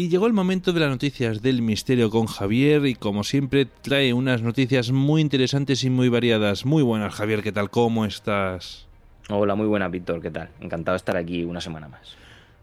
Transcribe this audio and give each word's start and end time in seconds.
Y 0.00 0.08
llegó 0.08 0.26
el 0.26 0.32
momento 0.32 0.72
de 0.72 0.80
las 0.80 0.88
noticias 0.88 1.42
del 1.42 1.60
misterio 1.60 2.08
con 2.08 2.24
Javier 2.24 2.86
y 2.86 2.94
como 2.94 3.22
siempre 3.22 3.66
trae 3.66 4.14
unas 4.14 4.40
noticias 4.40 4.92
muy 4.92 5.20
interesantes 5.20 5.84
y 5.84 5.90
muy 5.90 6.08
variadas. 6.08 6.64
Muy 6.64 6.82
buenas 6.82 7.14
Javier, 7.14 7.42
¿qué 7.42 7.52
tal? 7.52 7.68
¿Cómo 7.68 8.06
estás? 8.06 8.86
Hola, 9.28 9.54
muy 9.56 9.66
buenas 9.66 9.90
Víctor, 9.90 10.22
¿qué 10.22 10.30
tal? 10.30 10.48
Encantado 10.60 10.94
de 10.94 10.96
estar 10.96 11.18
aquí 11.18 11.44
una 11.44 11.60
semana 11.60 11.88
más. 11.88 12.16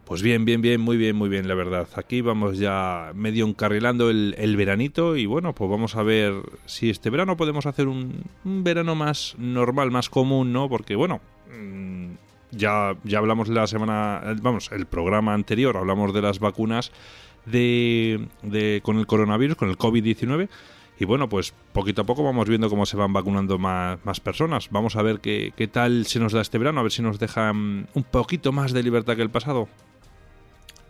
Pues 0.05 0.23
bien, 0.23 0.46
bien, 0.46 0.64
bien, 0.64 0.82
muy 0.82 0.97
bien, 0.97 1.15
muy 1.15 1.29
bien, 1.29 1.47
la 1.47 1.54
verdad. 1.54 1.88
Aquí 1.96 2.21
vamos 2.21 2.57
ya 2.57 3.11
medio 3.14 3.46
encarrilando 3.46 4.10
el, 4.10 4.56
veranito 4.57 5.15
y 5.15 5.28
bueno, 5.28 5.54
pues 5.54 5.69
vamos 5.69 5.96
a 5.96 6.01
ver 6.01 6.33
si 6.65 6.89
este 6.89 7.11
verano 7.11 7.38
podemos 7.38 7.68
hacer 7.68 7.88
un, 7.88 8.24
verano 8.46 8.96
más 8.96 9.36
normal, 9.38 9.92
más 9.92 10.10
común, 10.10 10.51
¿no? 10.54 10.69
Porque 10.69 10.96
bueno, 10.96 11.21
mm, 11.56 12.14
ya, 12.50 12.96
ya 13.04 13.19
hablamos 13.19 13.47
la 13.47 13.68
semana, 13.68 14.24
vamos, 14.42 14.71
el 14.71 14.88
programa 14.88 15.36
anterior, 15.36 15.78
hablamos 15.78 16.15
de 16.15 16.24
las 16.24 16.39
vacunas 16.39 16.92
de, 17.47 18.28
de 18.43 18.82
con 18.83 19.00
el 19.00 19.07
coronavirus, 19.07 19.57
con 19.57 19.69
el 19.69 19.78
COVID-19. 19.78 20.50
Y 21.00 21.06
bueno, 21.06 21.29
pues 21.29 21.54
poquito 21.73 22.01
a 22.01 22.06
poco 22.06 22.23
vamos 22.23 22.50
viendo 22.50 22.70
cómo 22.70 22.86
se 22.86 22.97
van 22.97 23.14
vacunando 23.14 23.57
más, 23.60 24.00
más, 24.04 24.20
personas. 24.20 24.70
Vamos 24.71 24.96
a 24.96 25.04
ver 25.04 25.20
qué, 25.20 25.54
qué 25.56 25.68
tal 25.68 26.06
se 26.06 26.20
nos 26.20 26.33
da 26.33 26.42
este 26.42 26.57
verano, 26.57 26.79
a 26.79 26.83
ver 26.83 26.92
si 26.92 27.04
nos 27.04 27.20
dejan 27.20 27.87
un 27.93 28.04
poquito 28.04 28.51
más 28.51 28.73
de 28.73 28.82
libertad 28.82 29.15
que 29.15 29.21
el 29.21 29.29
pasado 29.29 29.68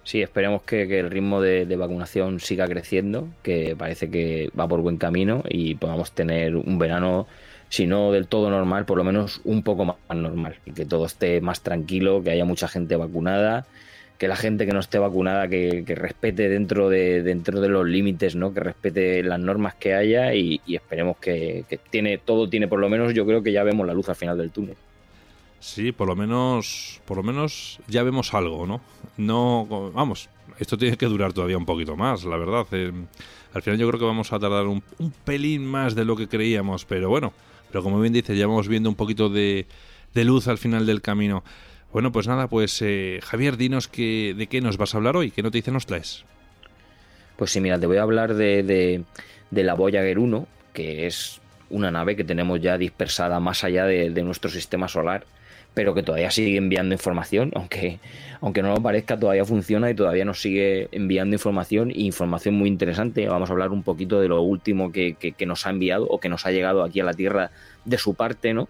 sí, 0.07 0.21
esperemos 0.21 0.61
que, 0.63 0.83
el 0.99 1.11
ritmo 1.11 1.41
de, 1.41 1.75
vacunación 1.75 2.39
siga 2.39 2.65
creciendo, 2.67 3.27
que 3.43 3.75
parece 3.77 4.09
que 4.09 4.49
va 4.57 4.65
por 4.65 4.79
buen 4.79 4.95
camino 4.97 5.43
y 5.49 5.75
podamos 5.75 6.13
tener 6.13 6.55
un 6.55 6.79
verano, 6.79 7.27
si 7.67 7.87
no 7.87 8.13
del 8.13 8.27
todo 8.27 8.49
normal, 8.49 8.85
por 8.85 8.97
lo 8.97 9.03
menos 9.03 9.41
un 9.43 9.63
poco 9.63 9.83
más 9.83 9.97
normal, 10.15 10.59
y 10.65 10.71
que 10.71 10.85
todo 10.85 11.05
esté 11.05 11.41
más 11.41 11.61
tranquilo, 11.61 12.23
que 12.23 12.31
haya 12.31 12.45
mucha 12.45 12.69
gente 12.69 12.95
vacunada, 12.95 13.65
que 14.17 14.27
la 14.27 14.35
gente 14.35 14.65
que 14.65 14.71
no 14.71 14.79
esté 14.79 14.99
vacunada, 14.99 15.47
que, 15.47 15.83
respete 15.87 16.49
dentro 16.49 16.89
de, 16.89 17.23
dentro 17.23 17.61
de 17.61 17.69
los 17.69 17.85
límites, 17.85 18.35
¿no? 18.35 18.53
que 18.53 18.59
respete 18.59 19.23
las 19.23 19.39
normas 19.39 19.75
que 19.75 19.93
haya 19.93 20.33
y, 20.33 20.61
esperemos 20.67 21.17
que, 21.17 21.65
tiene, 21.89 22.17
todo 22.17 22.49
tiene 22.49 22.67
por 22.67 22.79
lo 22.79 22.89
menos, 22.89 23.13
yo 23.13 23.25
creo 23.25 23.43
que 23.43 23.51
ya 23.51 23.63
vemos 23.63 23.85
la 23.85 23.93
luz 23.93 24.09
al 24.09 24.15
final 24.15 24.37
del 24.37 24.51
túnel. 24.51 24.75
Sí, 25.59 25.91
por 25.91 26.07
lo 26.07 26.15
menos, 26.15 27.01
por 27.05 27.17
lo 27.17 27.23
menos 27.23 27.79
ya 27.87 28.03
vemos 28.03 28.33
algo, 28.33 28.67
¿no? 28.67 28.81
No, 29.17 29.91
vamos, 29.93 30.29
esto 30.59 30.77
tiene 30.77 30.97
que 30.97 31.05
durar 31.07 31.33
todavía 31.33 31.57
un 31.57 31.65
poquito 31.65 31.95
más, 31.95 32.23
la 32.23 32.37
verdad. 32.37 32.65
Eh, 32.71 32.91
al 33.53 33.61
final 33.61 33.79
yo 33.79 33.87
creo 33.87 33.99
que 33.99 34.05
vamos 34.05 34.31
a 34.33 34.39
tardar 34.39 34.67
un, 34.67 34.83
pelín 35.25 35.65
más 35.65 35.95
de 35.95 36.05
lo 36.05 36.15
que 36.15 36.27
creíamos, 36.27 36.85
pero 36.85 37.09
bueno, 37.09 37.33
pero 37.69 37.83
como 37.83 37.99
bien 37.99 38.13
dice, 38.13 38.37
ya 38.37 38.47
vamos 38.47 38.67
viendo 38.67 38.89
un 38.89 38.95
poquito 38.95 39.29
de, 39.29 39.65
luz 40.13 40.47
al 40.47 40.57
final 40.57 40.85
del 40.85 41.01
camino. 41.01 41.43
Bueno, 41.91 42.11
pues 42.11 42.27
nada, 42.27 42.47
pues 42.47 42.81
eh, 42.81 43.19
Javier, 43.23 43.57
dinos 43.57 43.87
que, 43.87 44.33
de 44.37 44.47
qué 44.47 44.61
nos 44.61 44.77
vas 44.77 44.93
a 44.93 44.97
hablar 44.97 45.15
hoy, 45.15 45.31
qué 45.31 45.41
noticia 45.41 45.71
nos 45.71 45.85
traes. 45.85 46.25
Pues 47.37 47.51
sí, 47.51 47.61
mira, 47.61 47.79
te 47.79 47.87
voy 47.87 47.97
a 47.97 48.01
hablar 48.01 48.33
de, 48.33 49.05
de, 49.51 49.63
la 49.63 49.73
Voyager 49.73 50.19
1, 50.19 50.47
que 50.73 51.07
es 51.07 51.39
una 51.69 51.91
nave 51.91 52.15
que 52.15 52.23
tenemos 52.23 52.61
ya 52.61 52.77
dispersada 52.77 53.39
más 53.39 53.63
allá 53.63 53.85
de, 53.85 54.09
de 54.09 54.23
nuestro 54.23 54.49
sistema 54.49 54.87
solar 54.87 55.25
pero 55.77 55.93
que 55.93 56.01
todavía 56.01 56.31
sigue 56.31 56.57
enviando 56.57 56.95
información, 56.95 57.51
aunque, 57.53 57.99
aunque 58.41 58.63
no 58.63 58.73
lo 58.73 58.81
parezca, 58.81 59.19
todavía 59.19 59.45
funciona 59.45 59.91
y 59.91 59.93
todavía 59.93 60.25
nos 60.25 60.41
sigue 60.41 60.87
enviando 60.91 61.35
información 61.35 61.91
e 61.91 61.99
información 61.99 62.55
muy 62.55 62.67
interesante. 62.67 63.27
Vamos 63.27 63.51
a 63.51 63.53
hablar 63.53 63.69
un 63.69 63.83
poquito 63.83 64.19
de 64.19 64.27
lo 64.27 64.41
último 64.41 64.91
que, 64.91 65.35
nos 65.45 65.67
ha 65.67 65.69
enviado 65.69 66.07
o 66.07 66.19
que 66.19 66.29
nos 66.29 66.47
ha 66.47 66.51
llegado 66.51 66.83
aquí 66.83 66.99
a 66.99 67.03
la 67.03 67.13
Tierra 67.13 67.51
de 67.85 67.99
su 67.99 68.15
parte, 68.15 68.55
¿no? 68.55 68.69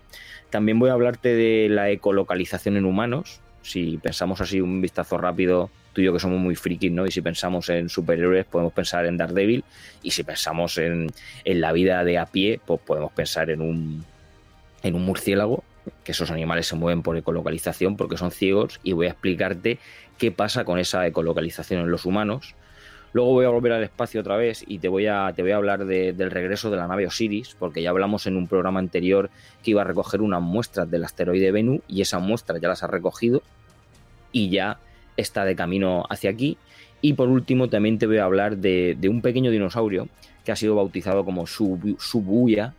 También 0.50 0.80
voy 0.80 0.90
a 0.90 0.94
hablarte 0.94 1.36
de 1.36 1.70
la 1.70 1.90
ecolocalización 1.90 2.78
en 2.78 2.86
humanos. 2.86 3.40
Si 3.62 3.98
pensamos 3.98 4.40
así 4.40 4.62
un 4.62 4.82
vistazo 4.82 5.18
rápido, 5.18 5.70
tú 5.94 6.02
y 6.02 6.06
yo 6.06 6.14
que 6.14 6.20
somos 6.20 6.40
muy 6.40 6.56
frikis, 6.56 6.92
¿no? 6.92 7.06
Y 7.06 7.12
si 7.12 7.22
pensamos 7.22 7.70
en 7.70 7.90
superhéroes, 7.90 8.46
podemos 8.46 8.72
pensar 8.72 9.06
en 9.06 9.18
Daredevil. 9.18 9.64
Y 10.04 10.12
si 10.12 10.24
pensamos 10.24 10.78
en, 10.78 11.12
en 11.44 11.62
la 11.62 11.74
vida 11.74 12.04
de 12.04 12.18
a 12.18 12.26
pie, 12.26 12.62
pues 12.66 12.80
podemos 12.80 13.12
pensar 13.12 13.50
en 13.50 13.62
un, 13.62 14.06
en 14.84 14.96
un 14.96 15.04
murciélago 15.04 15.64
que 16.04 16.12
esos 16.12 16.32
animales 16.32 16.68
se 16.68 16.76
mueven 16.76 17.02
por 17.02 17.18
ecolocalización 17.18 17.96
porque 17.96 18.18
son 18.18 18.32
ciegos 18.32 18.80
y 18.84 18.94
voy 18.94 19.08
a 19.08 19.12
explicarte 19.12 19.80
qué 20.18 20.32
pasa 20.32 20.66
con 20.66 20.80
esa 20.80 21.06
ecolocalización 21.06 21.82
en 21.82 21.92
los 21.92 22.06
humanos. 22.06 22.56
Luego 23.18 23.32
voy 23.32 23.46
a 23.46 23.50
volver 23.50 23.72
al 23.72 23.84
espacio 23.84 24.22
otra 24.22 24.38
vez 24.38 24.64
y 24.68 24.78
te 24.78 24.90
voy 24.90 25.08
a, 25.08 25.34
te 25.36 25.42
voy 25.42 25.50
a 25.50 25.56
hablar 25.56 25.88
del 25.88 26.30
regreso 26.30 26.70
de 26.70 26.78
la 26.78 26.86
nave 26.86 27.08
Osiris, 27.08 27.56
porque 27.58 27.82
ya 27.82 27.90
hablamos 27.90 28.28
en 28.28 28.38
un 28.38 28.46
programa 28.46 28.80
anterior 28.80 29.32
que 29.64 29.72
iba 29.72 29.82
a 29.82 29.86
recoger 29.86 30.22
unas 30.22 30.40
muestras 30.40 30.92
del 30.92 31.04
asteroide 31.04 31.52
Venus 31.52 31.82
y 31.88 32.02
esas 32.02 32.22
muestras 32.22 32.62
ya 32.62 32.68
las 32.68 32.84
ha 32.84 32.88
recogido 32.88 33.42
y 34.32 34.52
ya 34.52 34.78
está 35.16 35.46
de 35.46 35.56
camino 35.56 36.06
hacia 36.12 36.30
aquí. 36.30 36.60
Y 37.02 37.14
por 37.14 37.30
último 37.30 37.70
también 37.70 37.98
te 37.98 38.06
voy 38.06 38.20
a 38.20 38.24
hablar 38.24 38.58
de, 38.58 38.96
un 39.10 39.24
pequeño 39.24 39.50
dinosaurio 39.50 40.10
que 40.46 40.52
ha 40.52 40.56
sido 40.56 40.76
bautizado 40.76 41.26
como 41.26 41.48
Subuya 41.48 42.76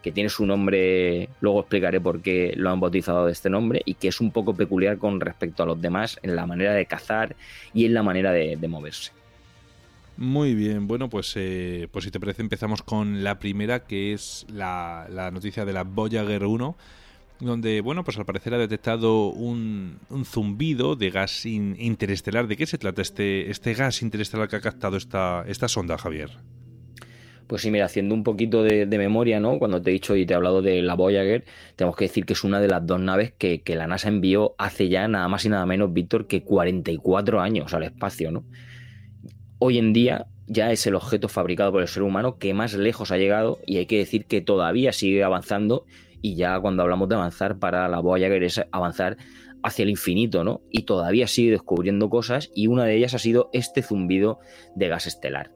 que 0.00 0.12
tiene 0.12 0.30
su 0.30 0.46
nombre, 0.46 1.28
luego 1.40 1.58
explicaré 1.58 2.00
por 2.00 2.22
qué 2.22 2.52
lo 2.54 2.70
han 2.70 2.78
bautizado 2.78 3.26
de 3.26 3.32
este 3.32 3.50
nombre, 3.50 3.82
y 3.84 3.94
que 3.94 4.08
es 4.08 4.20
un 4.20 4.30
poco 4.30 4.54
peculiar 4.54 4.98
con 4.98 5.20
respecto 5.20 5.64
a 5.64 5.66
los 5.66 5.80
demás 5.80 6.20
en 6.22 6.36
la 6.36 6.46
manera 6.46 6.72
de 6.72 6.86
cazar 6.86 7.34
y 7.74 7.84
en 7.84 7.94
la 7.94 8.04
manera 8.04 8.30
de, 8.32 8.56
moverse. 8.68 9.12
Muy 10.22 10.54
bien, 10.54 10.86
bueno, 10.86 11.08
pues, 11.08 11.34
eh, 11.34 11.88
pues 11.90 12.04
si 12.04 12.12
te 12.12 12.20
parece 12.20 12.42
empezamos 12.42 12.80
con 12.82 13.24
la 13.24 13.40
primera, 13.40 13.80
que 13.80 14.12
es 14.12 14.46
la, 14.48 15.08
noticia 15.32 15.64
de 15.64 15.72
la 15.72 15.82
Voyager 15.82 16.44
1, 16.44 16.76
donde, 17.40 17.80
bueno, 17.80 18.04
pues 18.04 18.18
al 18.18 18.24
parecer 18.24 18.54
ha 18.54 18.58
detectado 18.58 19.30
un, 19.30 19.98
zumbido 20.24 20.94
de 20.94 21.10
gas 21.10 21.44
interestelar. 21.44 22.46
¿De 22.46 22.56
qué 22.56 22.66
se 22.66 22.78
trata 22.78 23.02
este, 23.02 23.50
este 23.50 23.74
gas 23.74 24.00
interestelar 24.00 24.46
que 24.46 24.54
ha 24.54 24.60
captado 24.60 24.96
esta, 24.96 25.44
esta 25.48 25.66
sonda, 25.66 25.98
Javier? 25.98 26.30
Pues 27.48 27.62
sí, 27.62 27.72
mira, 27.72 27.86
haciendo 27.86 28.14
un 28.14 28.22
poquito 28.22 28.62
de, 28.62 28.86
memoria, 28.86 29.40
¿no? 29.40 29.58
Cuando 29.58 29.82
te 29.82 29.90
he 29.90 29.92
dicho 29.92 30.14
y 30.14 30.24
te 30.24 30.34
he 30.34 30.36
hablado 30.36 30.62
de 30.62 30.82
la 30.82 30.94
Voyager, 30.94 31.44
tenemos 31.74 31.96
que 31.96 32.04
decir 32.04 32.26
que 32.26 32.34
es 32.34 32.44
una 32.44 32.60
de 32.60 32.68
las 32.68 32.86
dos 32.86 33.00
naves 33.00 33.32
que, 33.36 33.60
la 33.66 33.88
NASA 33.88 34.08
envió 34.08 34.54
hace 34.56 34.88
ya 34.88 35.08
nada 35.08 35.26
más 35.26 35.44
y 35.46 35.48
nada 35.48 35.66
menos, 35.66 35.92
Víctor, 35.92 36.28
que 36.28 36.44
44 36.44 37.40
años 37.40 37.74
al 37.74 37.82
espacio, 37.82 38.30
¿no? 38.30 38.44
Hoy 39.64 39.78
en 39.78 39.92
día 39.92 40.26
ya 40.48 40.72
es 40.72 40.88
el 40.88 40.96
objeto 40.96 41.28
fabricado 41.28 41.70
por 41.70 41.82
el 41.82 41.86
ser 41.86 42.02
humano 42.02 42.36
que 42.36 42.52
más 42.52 42.74
lejos 42.74 43.12
ha 43.12 43.16
llegado 43.16 43.60
y 43.64 43.76
hay 43.76 43.86
que 43.86 43.98
decir 43.98 44.26
que 44.26 44.40
todavía 44.40 44.92
sigue 44.92 45.22
avanzando 45.22 45.84
y 46.20 46.34
ya 46.34 46.58
cuando 46.58 46.82
hablamos 46.82 47.08
de 47.08 47.14
avanzar 47.14 47.60
para 47.60 47.86
la 47.86 48.00
Voyager 48.00 48.42
es 48.42 48.60
avanzar 48.72 49.18
hacia 49.62 49.84
el 49.84 49.90
infinito, 49.90 50.42
¿no? 50.42 50.62
Y 50.72 50.82
todavía 50.82 51.28
sigue 51.28 51.52
descubriendo 51.52 52.10
cosas 52.10 52.50
y 52.56 52.66
una 52.66 52.86
de 52.86 52.96
ellas 52.96 53.14
ha 53.14 53.20
sido 53.20 53.50
este 53.52 53.82
zumbido 53.82 54.40
de 54.74 54.88
gas 54.88 55.06
estelar. 55.06 55.52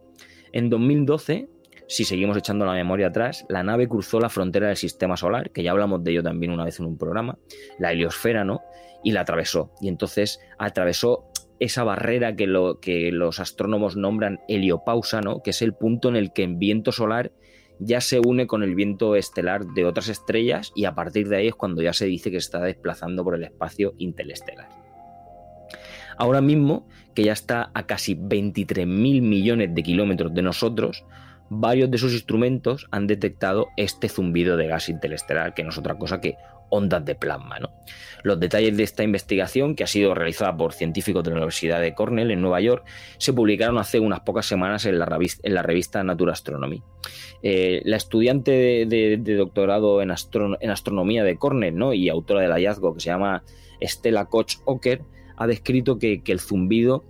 En 0.52 0.70
2012 0.70 1.48
si 1.88 2.04
seguimos 2.04 2.36
echando 2.36 2.64
la 2.64 2.72
memoria 2.74 3.08
atrás, 3.08 3.44
la 3.48 3.62
nave 3.62 3.88
cruzó 3.88 4.18
la 4.18 4.28
frontera 4.28 4.68
del 4.68 4.76
sistema 4.76 5.16
solar, 5.16 5.50
que 5.50 5.62
ya 5.62 5.70
hablamos 5.70 6.02
de 6.02 6.12
ello 6.12 6.22
también 6.22 6.52
una 6.52 6.64
vez 6.64 6.80
en 6.80 6.86
un 6.86 6.98
programa, 6.98 7.38
la 7.78 7.92
heliosfera, 7.92 8.44
¿no? 8.44 8.62
Y 9.04 9.12
la 9.12 9.20
atravesó. 9.20 9.72
Y 9.80 9.86
entonces 9.86 10.40
atravesó 10.58 11.30
esa 11.60 11.84
barrera 11.84 12.36
que, 12.36 12.46
lo, 12.46 12.80
que 12.80 13.12
los 13.12 13.40
astrónomos 13.40 13.96
nombran 13.96 14.40
heliopausa, 14.48 15.20
¿no? 15.20 15.42
Que 15.42 15.50
es 15.50 15.62
el 15.62 15.74
punto 15.74 16.08
en 16.08 16.16
el 16.16 16.32
que 16.32 16.44
el 16.44 16.56
viento 16.56 16.92
solar 16.92 17.32
ya 17.78 18.00
se 18.00 18.20
une 18.20 18.46
con 18.46 18.62
el 18.62 18.74
viento 18.74 19.16
estelar 19.16 19.66
de 19.66 19.84
otras 19.84 20.08
estrellas 20.08 20.72
y 20.74 20.84
a 20.84 20.94
partir 20.94 21.28
de 21.28 21.36
ahí 21.36 21.48
es 21.48 21.54
cuando 21.54 21.82
ya 21.82 21.92
se 21.92 22.06
dice 22.06 22.30
que 22.30 22.40
se 22.40 22.46
está 22.46 22.60
desplazando 22.60 23.22
por 23.22 23.34
el 23.34 23.44
espacio 23.44 23.94
interestelar. 23.98 24.68
Ahora 26.18 26.40
mismo, 26.40 26.88
que 27.14 27.24
ya 27.24 27.32
está 27.32 27.70
a 27.74 27.86
casi 27.86 28.14
23.000 28.14 28.86
millones 28.86 29.74
de 29.74 29.82
kilómetros 29.82 30.32
de 30.32 30.42
nosotros, 30.42 31.04
varios 31.50 31.90
de 31.90 31.98
sus 31.98 32.12
instrumentos 32.12 32.86
han 32.90 33.06
detectado 33.06 33.68
este 33.76 34.08
zumbido 34.08 34.56
de 34.56 34.66
gas 34.66 34.88
interestelar, 34.88 35.54
que 35.54 35.62
no 35.62 35.70
es 35.70 35.78
otra 35.78 35.96
cosa 35.96 36.20
que 36.20 36.36
ondas 36.70 37.04
de 37.04 37.14
plasma. 37.14 37.58
¿no? 37.58 37.70
Los 38.22 38.40
detalles 38.40 38.76
de 38.76 38.82
esta 38.82 39.02
investigación, 39.02 39.74
que 39.74 39.84
ha 39.84 39.86
sido 39.86 40.14
realizada 40.14 40.56
por 40.56 40.72
científicos 40.72 41.24
de 41.24 41.30
la 41.30 41.36
Universidad 41.36 41.80
de 41.80 41.94
Cornell 41.94 42.30
en 42.30 42.40
Nueva 42.40 42.60
York, 42.60 42.84
se 43.18 43.32
publicaron 43.32 43.78
hace 43.78 44.00
unas 44.00 44.20
pocas 44.20 44.46
semanas 44.46 44.86
en 44.86 44.98
la 44.98 45.06
revista, 45.06 46.00
en 46.00 46.06
Nature 46.06 46.32
Astronomy. 46.32 46.82
Eh, 47.42 47.82
la 47.84 47.96
estudiante 47.96 48.50
de, 48.86 49.36
doctorado 49.36 50.02
en, 50.02 50.10
astronomía 50.10 51.24
de 51.24 51.36
Cornell 51.36 51.76
¿no? 51.76 51.92
y 51.92 52.08
autora 52.08 52.40
del 52.40 52.52
hallazgo, 52.52 52.94
que 52.94 53.00
se 53.00 53.10
llama 53.10 53.42
Stella 53.80 54.24
Koch-Ocker, 54.24 55.02
ha 55.36 55.46
descrito 55.46 55.98
que 55.98 56.22
el 56.26 56.40
zumbido 56.40 57.04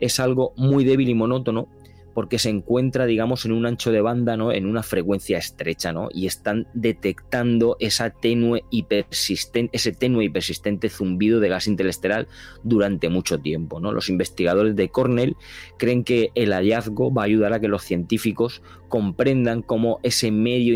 es 0.00 0.18
algo 0.18 0.52
muy 0.56 0.84
débil 0.84 1.08
y 1.08 1.14
monótono 1.14 1.68
porque 2.14 2.38
se 2.38 2.50
encuentra, 2.50 3.06
digamos, 3.06 3.44
en 3.44 3.52
un 3.52 3.66
ancho 3.66 3.92
de 3.92 4.00
banda, 4.00 4.36
¿no? 4.36 4.52
En 4.52 4.66
una 4.66 4.82
frecuencia 4.82 5.38
estrecha, 5.38 5.92
¿no? 5.92 6.08
Y 6.12 6.26
están 6.26 6.66
detectando 6.74 7.76
esa 7.78 8.10
tenue 8.10 8.64
y 8.70 8.86
ese 8.90 9.92
tenue 9.92 10.24
y 10.24 10.28
persistente 10.28 10.88
zumbido 10.88 11.40
de 11.40 11.48
gas 11.48 11.66
interestelar 11.66 12.26
durante 12.62 13.08
mucho 13.08 13.38
tiempo, 13.38 13.80
¿no? 13.80 13.92
Los 13.92 14.08
investigadores 14.08 14.76
de 14.76 14.88
Cornell 14.88 15.36
creen 15.78 16.04
que 16.04 16.30
el 16.34 16.52
hallazgo 16.52 17.12
va 17.12 17.22
a 17.22 17.26
ayudar 17.26 17.52
a 17.52 17.60
que 17.60 17.68
los 17.68 17.82
científicos 17.82 18.62
comprendan 18.88 19.62
cómo 19.62 20.00
ese 20.02 20.30
medio 20.30 20.74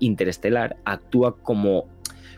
interestelar 0.00 0.76
actúa 0.84 1.36
como 1.36 1.88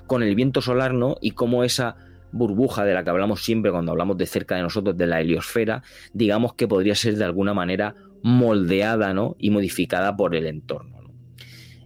con 0.07 0.23
el 0.23 0.35
viento 0.35 0.61
solar, 0.61 0.95
¿no? 0.95 1.17
Y 1.21 1.33
cómo 1.33 1.65
esa 1.65 1.97
burbuja 2.33 2.85
de 2.85 2.95
la 2.95 3.03
que 3.03 3.11
hablamos 3.11 3.43
siempre 3.43 3.71
cuando 3.71 3.93
hablamos 3.93 4.17
de 4.17 4.27
cerca 4.27 4.57
de 4.57 4.63
nosotros, 4.63 4.97
de 4.97 5.07
la 5.07 5.21
heliosfera, 5.21 5.83
digamos 6.13 6.55
que 6.55 6.69
podría 6.69 6.95
ser 6.95 7.17
de 7.17 7.25
alguna 7.25 7.55
manera 7.55 7.95
moldeada 8.27 9.15
¿no? 9.15 9.37
y 9.39 9.51
modificada 9.51 10.17
por 10.17 10.35
el 10.35 10.47
entorno. 10.47 10.97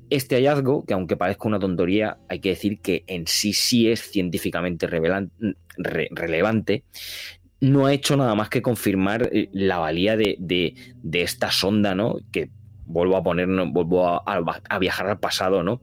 Este 0.09 0.37
hallazgo, 0.37 0.87
que 0.87 0.95
aunque 0.95 1.19
parezca 1.19 1.47
una 1.47 1.59
tontería, 1.59 2.17
hay 2.31 2.41
que 2.41 2.49
decir 2.49 2.81
que 2.81 3.05
en 3.09 3.27
sí 3.27 3.53
sí 3.53 3.91
es 3.91 4.01
científicamente 4.01 4.87
relevante, 4.87 6.85
no 7.61 7.85
ha 7.85 7.93
hecho 7.93 8.17
nada 8.17 8.35
más 8.35 8.49
que 8.49 8.63
confirmar 8.63 9.29
eh, 9.31 9.51
la 9.53 9.77
valía 9.77 10.17
de, 10.17 10.75
esta 11.13 11.51
sonda, 11.51 11.95
¿no? 11.95 12.17
Que 12.33 12.49
vuelvo 12.87 13.19
a 13.19 13.23
poner, 13.23 13.47
vuelvo 13.71 14.09
a, 14.09 14.25
a, 14.25 14.79
viajar 14.79 15.09
al 15.09 15.21
pasado, 15.21 15.63
¿no? 15.63 15.83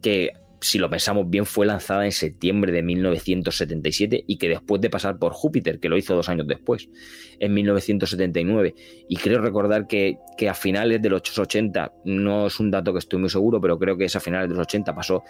Que 0.00 0.32
si 0.60 0.78
lo 0.78 0.90
pensamos 0.90 1.28
bien, 1.28 1.46
fue 1.46 1.66
lanzada 1.66 2.04
en 2.04 2.12
septiembre 2.12 2.72
de 2.72 2.82
1977 2.82 4.24
y 4.26 4.36
que 4.38 4.48
después 4.48 4.80
de 4.80 4.90
pasar 4.90 5.18
por 5.18 5.32
Júpiter, 5.32 5.78
que 5.78 5.88
lo 5.88 5.96
hizo 5.96 6.14
dos 6.14 6.28
años 6.28 6.46
después, 6.46 6.88
en 7.38 7.54
1979. 7.54 8.74
Y 9.08 9.16
creo 9.16 9.40
recordar 9.40 9.86
que, 9.86 10.18
a 10.48 10.54
finales 10.54 11.00
de 11.00 11.10
los 11.10 11.38
80, 11.38 11.92
no 12.04 12.46
es 12.46 12.58
un 12.58 12.70
dato 12.70 12.92
que 12.92 12.98
estoy 12.98 13.20
muy 13.20 13.30
seguro, 13.30 13.60
pero 13.60 13.78
creo 13.78 13.96
que 13.96 14.06
es 14.06 14.16
a 14.16 14.20
finales 14.20 14.48
de 14.48 14.56
los 14.56 14.62
80 14.62 14.94
pasó 14.94 15.22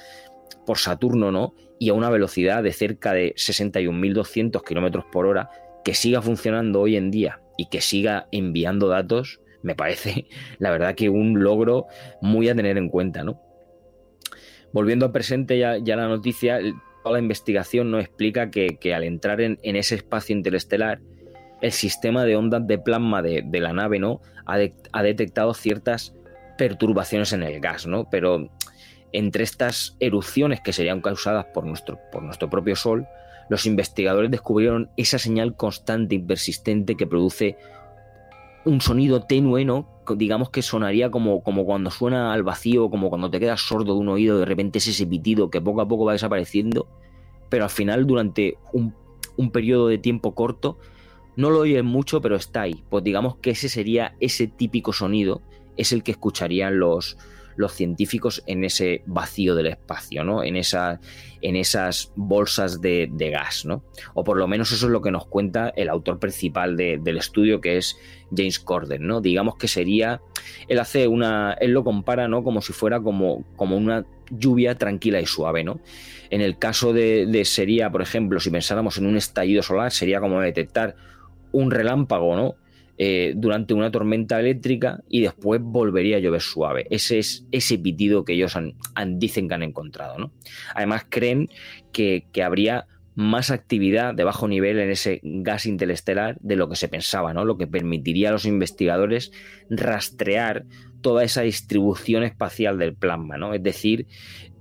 por 0.64 0.78
Saturno, 0.78 1.30
¿no? 1.30 1.54
Y 1.78 1.90
a 1.90 1.94
una 1.94 2.10
velocidad 2.10 2.62
de 2.62 2.72
cerca 2.72 3.12
de 3.12 3.34
61.200 3.34 4.64
kilómetros 4.64 5.04
por 5.12 5.26
hora, 5.26 5.50
que 5.84 5.94
siga 5.94 6.22
funcionando 6.22 6.80
hoy 6.80 6.96
en 6.96 7.10
día 7.10 7.40
y 7.56 7.68
que 7.68 7.80
siga 7.80 8.28
enviando 8.32 8.88
datos, 8.88 9.40
me 9.62 9.74
parece, 9.74 10.26
la 10.58 10.70
verdad, 10.70 10.94
que 10.94 11.10
un 11.10 11.42
logro 11.42 11.86
muy 12.22 12.48
a 12.48 12.54
tener 12.54 12.78
en 12.78 12.88
cuenta, 12.88 13.24
¿no? 13.24 13.47
Volviendo 14.78 15.06
al 15.06 15.10
presente, 15.10 15.58
ya, 15.58 15.96
la 15.96 16.06
noticia, 16.06 16.60
toda 17.02 17.14
la 17.14 17.18
investigación 17.18 17.90
nos 17.90 18.00
explica 18.00 18.48
que, 18.48 18.94
al 18.94 19.02
entrar 19.02 19.40
en, 19.40 19.58
ese 19.60 19.96
espacio 19.96 20.36
interestelar, 20.36 21.00
el 21.60 21.72
sistema 21.72 22.24
de 22.24 22.36
ondas 22.36 22.64
de 22.64 22.78
plasma 22.78 23.20
de, 23.20 23.42
la 23.54 23.72
nave 23.72 23.98
¿no? 23.98 24.20
Ha, 24.46 25.02
detectado 25.02 25.52
ciertas 25.52 26.14
perturbaciones 26.58 27.32
en 27.32 27.42
el 27.42 27.58
gas, 27.58 27.88
¿no? 27.88 28.08
Pero 28.08 28.50
entre 29.10 29.42
estas 29.42 29.96
erupciones 29.98 30.60
que 30.60 30.72
serían 30.72 31.00
causadas 31.00 31.46
por 31.46 31.66
nuestro, 31.66 31.98
por 32.12 32.22
nuestro 32.22 32.48
propio 32.48 32.76
Sol, 32.76 33.08
los 33.48 33.66
investigadores 33.66 34.30
descubrieron 34.30 34.90
esa 34.96 35.18
señal 35.18 35.56
constante 35.56 36.14
y 36.14 36.20
persistente 36.20 36.94
que 36.94 37.08
produce 37.08 37.56
un 38.68 38.80
sonido 38.80 39.22
tenue, 39.22 39.64
¿no? 39.64 39.88
digamos 40.16 40.50
que 40.50 40.62
sonaría 40.62 41.10
como, 41.10 41.42
como 41.42 41.66
cuando 41.66 41.90
suena 41.90 42.32
al 42.32 42.42
vacío, 42.42 42.88
como 42.88 43.10
cuando 43.10 43.30
te 43.30 43.40
quedas 43.40 43.60
sordo 43.60 43.94
de 43.94 44.00
un 44.00 44.08
oído, 44.08 44.38
de 44.38 44.46
repente 44.46 44.78
es 44.78 44.86
ese 44.86 45.06
pitido 45.06 45.50
que 45.50 45.60
poco 45.60 45.80
a 45.82 45.88
poco 45.88 46.06
va 46.06 46.12
desapareciendo, 46.12 46.86
pero 47.48 47.64
al 47.64 47.70
final 47.70 48.06
durante 48.06 48.56
un, 48.72 48.94
un 49.36 49.50
periodo 49.50 49.88
de 49.88 49.98
tiempo 49.98 50.34
corto 50.34 50.78
no 51.36 51.50
lo 51.50 51.60
oyes 51.60 51.84
mucho, 51.84 52.20
pero 52.20 52.36
está 52.36 52.62
ahí. 52.62 52.82
Pues 52.88 53.04
digamos 53.04 53.36
que 53.36 53.50
ese 53.50 53.68
sería 53.68 54.16
ese 54.18 54.48
típico 54.48 54.92
sonido, 54.92 55.40
es 55.76 55.92
el 55.92 56.02
que 56.02 56.10
escucharían 56.10 56.78
los, 56.80 57.16
los 57.58 57.72
científicos 57.72 58.42
en 58.46 58.62
ese 58.62 59.02
vacío 59.04 59.56
del 59.56 59.66
espacio, 59.66 60.22
¿no? 60.22 60.44
En, 60.44 60.54
esa, 60.54 61.00
en 61.42 61.56
esas 61.56 62.12
bolsas 62.14 62.80
de, 62.80 63.10
gas, 63.32 63.66
¿no? 63.66 63.82
O 64.14 64.22
por 64.22 64.38
lo 64.38 64.46
menos 64.46 64.70
eso 64.70 64.86
es 64.86 64.92
lo 64.92 65.02
que 65.02 65.10
nos 65.10 65.26
cuenta 65.26 65.72
el 65.76 65.88
autor 65.88 66.20
principal 66.20 66.76
del 66.76 67.18
estudio, 67.18 67.60
que 67.60 67.76
es 67.76 67.98
James 68.34 68.60
Corden, 68.60 69.08
¿no? 69.08 69.20
Digamos 69.20 69.56
que 69.56 69.66
sería, 69.66 70.22
él 70.68 70.78
hace 70.78 71.08
una, 71.08 71.54
él 71.60 71.72
lo 71.72 71.82
compara, 71.82 72.28
¿no? 72.28 72.44
Como 72.44 72.62
si 72.62 72.72
fuera 72.72 73.00
como, 73.00 73.44
como 73.56 73.76
una 73.76 74.06
lluvia 74.30 74.76
tranquila 74.76 75.20
y 75.20 75.26
suave, 75.26 75.64
¿no? 75.64 75.80
En 76.30 76.40
el 76.40 76.58
caso 76.58 76.92
de, 76.92 77.26
de, 77.26 77.44
sería, 77.44 77.90
por 77.90 78.02
ejemplo, 78.02 78.38
si 78.38 78.50
pensáramos 78.50 78.98
en 78.98 79.06
un 79.06 79.16
estallido 79.16 79.64
solar, 79.64 79.90
sería 79.90 80.20
como 80.20 80.40
detectar 80.40 80.94
un 81.50 81.72
relámpago, 81.72 82.36
¿no? 82.36 82.54
Eh, 83.00 83.34
durante 83.36 83.74
una 83.74 83.92
tormenta 83.92 84.40
eléctrica 84.40 85.04
y 85.08 85.20
después 85.20 85.60
volvería 85.62 86.16
a 86.16 86.18
llover 86.18 86.40
suave. 86.40 86.88
Ese 86.90 87.20
es 87.20 87.46
ese 87.52 87.78
pitido 87.78 88.24
que 88.24 88.32
ellos 88.32 88.58
dicen 89.06 89.46
que 89.46 89.54
han 89.54 89.62
encontrado. 89.62 90.18
¿no? 90.18 90.32
Además 90.74 91.06
creen 91.08 91.48
que, 91.92 92.26
habría 92.44 92.86
más 93.14 93.52
actividad 93.52 94.14
de 94.14 94.24
bajo 94.24 94.48
nivel 94.48 94.80
en 94.80 94.90
ese 94.90 95.20
gas 95.22 95.66
interestelar 95.66 96.38
de 96.40 96.56
lo 96.56 96.68
que 96.68 96.74
se 96.74 96.88
pensaba, 96.88 97.32
¿no? 97.32 97.44
Lo 97.44 97.56
que 97.56 97.66
permitiría 97.66 98.30
a 98.30 98.32
los 98.32 98.46
investigadores 98.46 99.32
rastrear 99.70 100.64
toda 101.00 101.24
esa 101.24 101.42
distribución 101.42 102.22
espacial 102.22 102.78
del 102.78 102.94
plasma, 102.94 103.36
¿no? 103.36 103.54
Es 103.54 103.62
decir, 103.62 104.06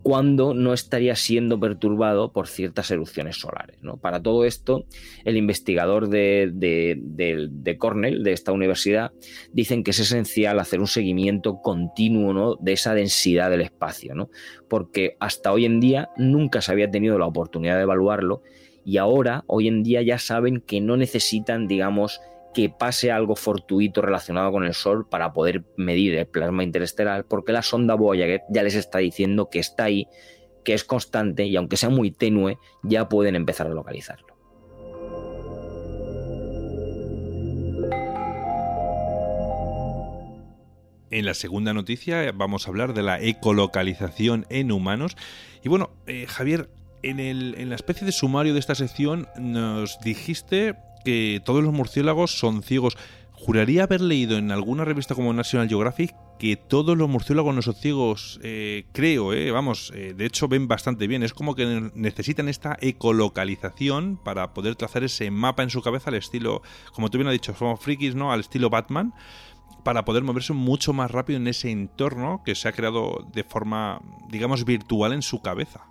cuando 0.07 0.53
no 0.53 0.71
estaría 0.71 1.17
siendo 1.17 1.59
perturbado 1.59 2.31
por 2.31 2.47
ciertas 2.47 2.89
erupciones 2.91 3.41
solares. 3.41 3.75
¿no? 3.81 3.97
Para 3.97 4.23
todo 4.23 4.45
esto, 4.45 4.85
el 5.25 5.35
investigador 5.35 6.07
de, 6.07 7.75
Cornell, 7.77 8.23
de 8.23 8.31
esta 8.31 8.53
universidad, 8.53 9.11
dicen 9.51 9.83
que 9.83 9.91
es 9.91 9.99
esencial 9.99 10.61
hacer 10.61 10.79
un 10.79 10.87
seguimiento 10.87 11.61
continuo 11.61 12.57
de 12.61 12.71
esa 12.71 12.93
densidad 12.93 13.49
del 13.49 13.59
espacio, 13.59 14.15
¿no? 14.15 14.29
porque 14.69 15.17
hasta 15.19 15.51
hoy 15.51 15.65
en 15.65 15.81
día 15.81 16.07
nunca 16.15 16.61
se 16.61 16.71
había 16.71 16.89
tenido 16.89 17.19
la 17.19 17.25
oportunidad 17.25 17.75
de 17.75 17.83
evaluarlo 17.83 18.43
y 18.85 18.99
ahora, 18.99 19.43
hoy 19.47 19.67
en 19.67 19.83
día, 19.83 20.01
ya 20.03 20.19
saben 20.19 20.63
que 20.65 20.79
no 20.79 20.95
necesitan, 20.95 21.67
digamos, 21.67 22.21
que 22.57 22.69
pase 22.69 23.11
algo 23.11 23.35
fortuito 23.35 24.01
relacionado 24.01 24.51
con 24.51 24.63
el 24.63 24.73
Sol 24.73 25.07
para 25.07 25.31
poder 25.31 25.63
medir 25.77 26.15
el 26.15 26.25
plasma 26.25 26.63
interestelar, 26.63 27.27
porque 27.27 27.51
la 27.51 27.61
sonda 27.61 27.93
Voyager 27.93 28.41
ya 28.49 28.63
les 28.63 28.73
está 28.73 28.97
diciendo 28.97 29.51
que 29.51 29.59
está 29.59 29.83
ahí, 29.83 30.07
que 30.65 30.73
es 30.73 30.83
constante 30.83 31.45
y 31.45 31.55
aunque 31.55 31.77
sea 31.77 31.89
muy 31.89 32.09
tenue, 32.09 32.57
ya 32.81 33.09
pueden 33.09 33.35
empezar 33.35 33.67
a 33.67 33.69
localizarlo. 33.69 34.35
En 41.11 41.25
la 41.27 41.35
segunda 41.35 41.75
noticia 41.75 42.31
vamos 42.31 42.65
a 42.65 42.71
hablar 42.71 42.95
de 42.95 43.03
la 43.03 43.21
ecolocalización 43.21 44.47
en 44.49 44.71
humanos. 44.71 45.15
Y 45.63 45.69
bueno, 45.69 45.91
eh, 46.07 46.25
Javier, 46.27 46.71
en, 47.03 47.19
el, 47.19 47.53
en 47.59 47.69
la 47.69 47.75
especie 47.75 48.03
de 48.03 48.11
sumario 48.11 48.55
de 48.55 48.59
esta 48.59 48.73
sección 48.73 49.27
nos 49.37 49.99
dijiste 49.99 50.73
que 51.03 51.41
todos 51.43 51.63
los 51.63 51.73
murciélagos 51.73 52.37
son 52.37 52.63
ciegos. 52.63 52.97
Juraría 53.31 53.83
haber 53.83 54.01
leído 54.01 54.37
en 54.37 54.51
alguna 54.51 54.83
revista 54.83 55.13
como 55.13 55.31
National 55.31 55.69
Geographic 55.69 56.15
que 56.39 56.55
todos 56.55 56.97
los 56.97 57.09
murciélagos 57.09 57.53
no 57.53 57.61
son 57.61 57.75
ciegos. 57.75 58.39
Eh, 58.43 58.85
creo, 58.93 59.33
eh, 59.33 59.51
vamos, 59.51 59.91
eh, 59.95 60.13
de 60.15 60.25
hecho 60.25 60.47
ven 60.47 60.67
bastante 60.67 61.07
bien. 61.07 61.23
Es 61.23 61.33
como 61.33 61.55
que 61.55 61.91
necesitan 61.93 62.47
esta 62.47 62.77
ecolocalización 62.79 64.17
para 64.23 64.53
poder 64.53 64.75
trazar 64.75 65.03
ese 65.03 65.31
mapa 65.31 65.63
en 65.63 65.69
su 65.69 65.81
cabeza 65.81 66.09
al 66.09 66.15
estilo, 66.15 66.61
como 66.93 67.09
tú 67.09 67.17
bien 67.17 67.27
has 67.27 67.33
dicho, 67.33 67.55
somos 67.55 67.79
frikis, 67.79 68.15
¿no? 68.15 68.31
Al 68.31 68.41
estilo 68.41 68.69
Batman 68.69 69.13
para 69.83 70.03
poder 70.03 70.23
moverse 70.23 70.53
mucho 70.53 70.91
más 70.91 71.11
rápido 71.11 71.37
en 71.37 71.47
ese 71.47 71.71
entorno 71.71 72.41
que 72.43 72.55
se 72.55 72.67
ha 72.67 72.73
creado 72.73 73.25
de 73.33 73.43
forma, 73.43 74.01
digamos, 74.29 74.65
virtual 74.65 75.13
en 75.13 75.21
su 75.21 75.41
cabeza. 75.41 75.85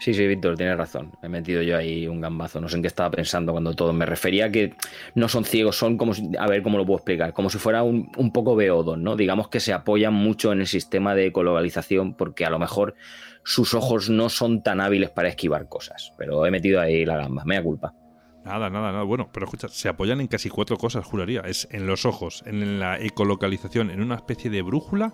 Sí, 0.00 0.14
sí, 0.14 0.26
Víctor, 0.28 0.56
tienes 0.56 0.76
razón. 0.76 1.10
He 1.22 1.28
metido 1.28 1.60
yo 1.60 1.76
ahí 1.76 2.06
un 2.06 2.20
gambazo. 2.20 2.60
No 2.60 2.68
sé 2.68 2.76
en 2.76 2.82
qué 2.82 2.88
estaba 2.88 3.10
pensando 3.10 3.50
cuando 3.52 3.74
todo. 3.74 3.92
Me 3.92 4.06
refería 4.06 4.50
que 4.50 4.74
no 5.14 5.28
son 5.28 5.44
ciegos, 5.44 5.76
son 5.76 5.98
como 5.98 6.14
si, 6.14 6.30
a 6.38 6.46
ver 6.46 6.62
cómo 6.62 6.78
lo 6.78 6.86
puedo 6.86 6.98
explicar, 6.98 7.32
como 7.32 7.50
si 7.50 7.58
fuera 7.58 7.82
un, 7.82 8.10
un 8.16 8.32
poco 8.32 8.54
beodos, 8.54 8.96
¿no? 8.96 9.16
Digamos 9.16 9.48
que 9.48 9.58
se 9.58 9.72
apoyan 9.72 10.14
mucho 10.14 10.52
en 10.52 10.60
el 10.60 10.68
sistema 10.68 11.16
de 11.16 11.26
ecolocalización 11.26 12.14
porque 12.14 12.44
a 12.44 12.50
lo 12.50 12.60
mejor 12.60 12.94
sus 13.42 13.74
ojos 13.74 14.08
no 14.08 14.28
son 14.28 14.62
tan 14.62 14.80
hábiles 14.80 15.10
para 15.10 15.28
esquivar 15.28 15.68
cosas. 15.68 16.12
Pero 16.16 16.46
he 16.46 16.50
metido 16.52 16.80
ahí 16.80 17.04
la 17.04 17.16
gamba, 17.16 17.44
me 17.44 17.56
da 17.56 17.62
culpa. 17.62 17.94
Nada, 18.44 18.70
nada, 18.70 18.92
nada. 18.92 19.04
Bueno, 19.04 19.28
pero 19.32 19.46
escucha, 19.46 19.68
se 19.68 19.88
apoyan 19.88 20.20
en 20.20 20.28
casi 20.28 20.48
cuatro 20.48 20.76
cosas, 20.78 21.04
juraría. 21.04 21.40
Es 21.40 21.66
en 21.72 21.86
los 21.86 22.06
ojos, 22.06 22.44
en 22.46 22.78
la 22.78 22.98
ecolocalización, 23.00 23.90
en 23.90 24.00
una 24.00 24.14
especie 24.14 24.48
de 24.48 24.62
brújula 24.62 25.12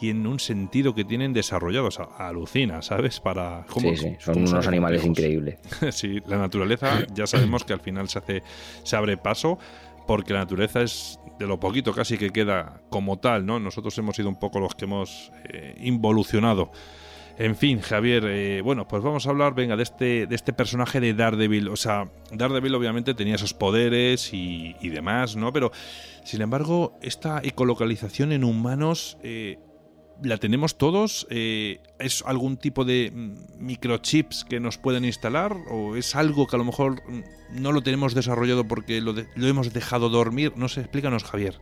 y 0.00 0.10
en 0.10 0.26
un 0.26 0.38
sentido 0.38 0.94
que 0.94 1.04
tienen 1.04 1.32
desarrollados. 1.32 2.00
Alucina, 2.18 2.82
¿sabes? 2.82 3.20
Para, 3.20 3.66
sí, 3.76 3.96
sí, 3.96 4.16
son 4.18 4.38
unos 4.38 4.66
animales 4.66 5.04
increíbles. 5.04 5.58
sí, 5.90 6.20
la 6.26 6.38
naturaleza 6.38 7.06
ya 7.14 7.26
sabemos 7.26 7.64
que 7.64 7.72
al 7.72 7.80
final 7.80 8.08
se, 8.08 8.18
hace, 8.18 8.42
se 8.82 8.96
abre 8.96 9.16
paso 9.16 9.58
porque 10.06 10.32
la 10.32 10.40
naturaleza 10.40 10.82
es 10.82 11.20
de 11.38 11.46
lo 11.46 11.60
poquito 11.60 11.92
casi 11.92 12.16
que 12.16 12.30
queda 12.30 12.80
como 12.88 13.18
tal, 13.18 13.44
¿no? 13.44 13.60
Nosotros 13.60 13.96
hemos 13.98 14.16
sido 14.16 14.28
un 14.28 14.38
poco 14.38 14.58
los 14.58 14.74
que 14.74 14.86
hemos 14.86 15.30
eh, 15.52 15.74
involucionado. 15.80 16.72
En 17.38 17.54
fin, 17.54 17.80
Javier, 17.80 18.24
eh, 18.26 18.62
bueno, 18.62 18.88
pues 18.88 19.00
vamos 19.00 19.26
a 19.26 19.30
hablar, 19.30 19.54
venga, 19.54 19.76
de 19.76 19.84
este, 19.84 20.26
de 20.26 20.34
este 20.34 20.52
personaje 20.52 20.98
de 20.98 21.14
Daredevil. 21.14 21.68
O 21.68 21.76
sea, 21.76 22.10
Daredevil 22.32 22.74
obviamente 22.74 23.14
tenía 23.14 23.36
esos 23.36 23.54
poderes 23.54 24.30
y, 24.32 24.74
demás, 24.82 25.36
¿no? 25.36 25.52
Pero, 25.52 25.70
sin 26.24 26.42
embargo, 26.42 26.98
esta 27.00 27.40
ecolocalización 27.44 28.32
en 28.32 28.42
humanos 28.42 29.18
eh, 29.22 29.58
¿La 30.22 30.36
tenemos 30.38 30.78
todos? 30.78 31.28
Eh, 31.30 31.78
¿Es 32.00 32.24
algún 32.26 32.56
tipo 32.56 32.84
de 32.84 33.12
mm, 33.14 33.64
microchips 33.64 34.44
que 34.44 34.58
nos 34.58 34.76
pueden 34.76 35.04
instalar? 35.04 35.54
¿O 35.70 35.94
es 35.94 36.16
algo 36.16 36.48
que 36.48 36.56
a 36.56 36.58
lo 36.58 36.64
mejor 36.64 37.02
mm, 37.08 37.60
no 37.62 37.70
lo 37.70 37.82
tenemos 37.82 38.14
desarrollado 38.14 38.66
porque 38.66 39.00
lo, 39.00 39.14
hemos 39.36 39.72
dejado 39.72 40.08
dormir? 40.08 40.52
No 40.56 40.68
sé, 40.68 40.80
explícanos, 40.80 41.22
Javier. 41.22 41.60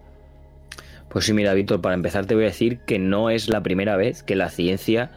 Pues 1.10 1.26
sí, 1.26 1.34
mira, 1.34 1.52
Víctor, 1.52 1.82
para 1.82 1.94
empezar 1.94 2.25
te 2.25 2.34
voy 2.34 2.44
a 2.44 2.48
decir 2.48 2.80
que 2.86 2.98
no 2.98 3.28
es 3.28 3.48
la 3.48 3.62
primera 3.62 3.96
vez 3.96 4.22
que 4.22 4.36
la 4.36 4.48
ciencia 4.48 5.10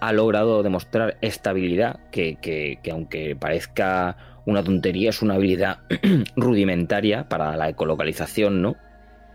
ha 0.00 0.12
logrado 0.12 0.62
demostrar 0.62 1.16
estabilidad, 1.22 2.00
que, 2.10 2.36
que, 2.42 2.78
que 2.82 2.90
aunque 2.90 3.36
parezca 3.36 4.16
una 4.44 4.62
tontería, 4.62 5.10
es 5.10 5.22
una 5.22 5.34
habilidad 5.34 5.78
rudimentaria 6.36 7.28
para 7.28 7.56
la 7.56 7.70
ecolocalización, 7.70 8.60
¿no? 8.60 8.76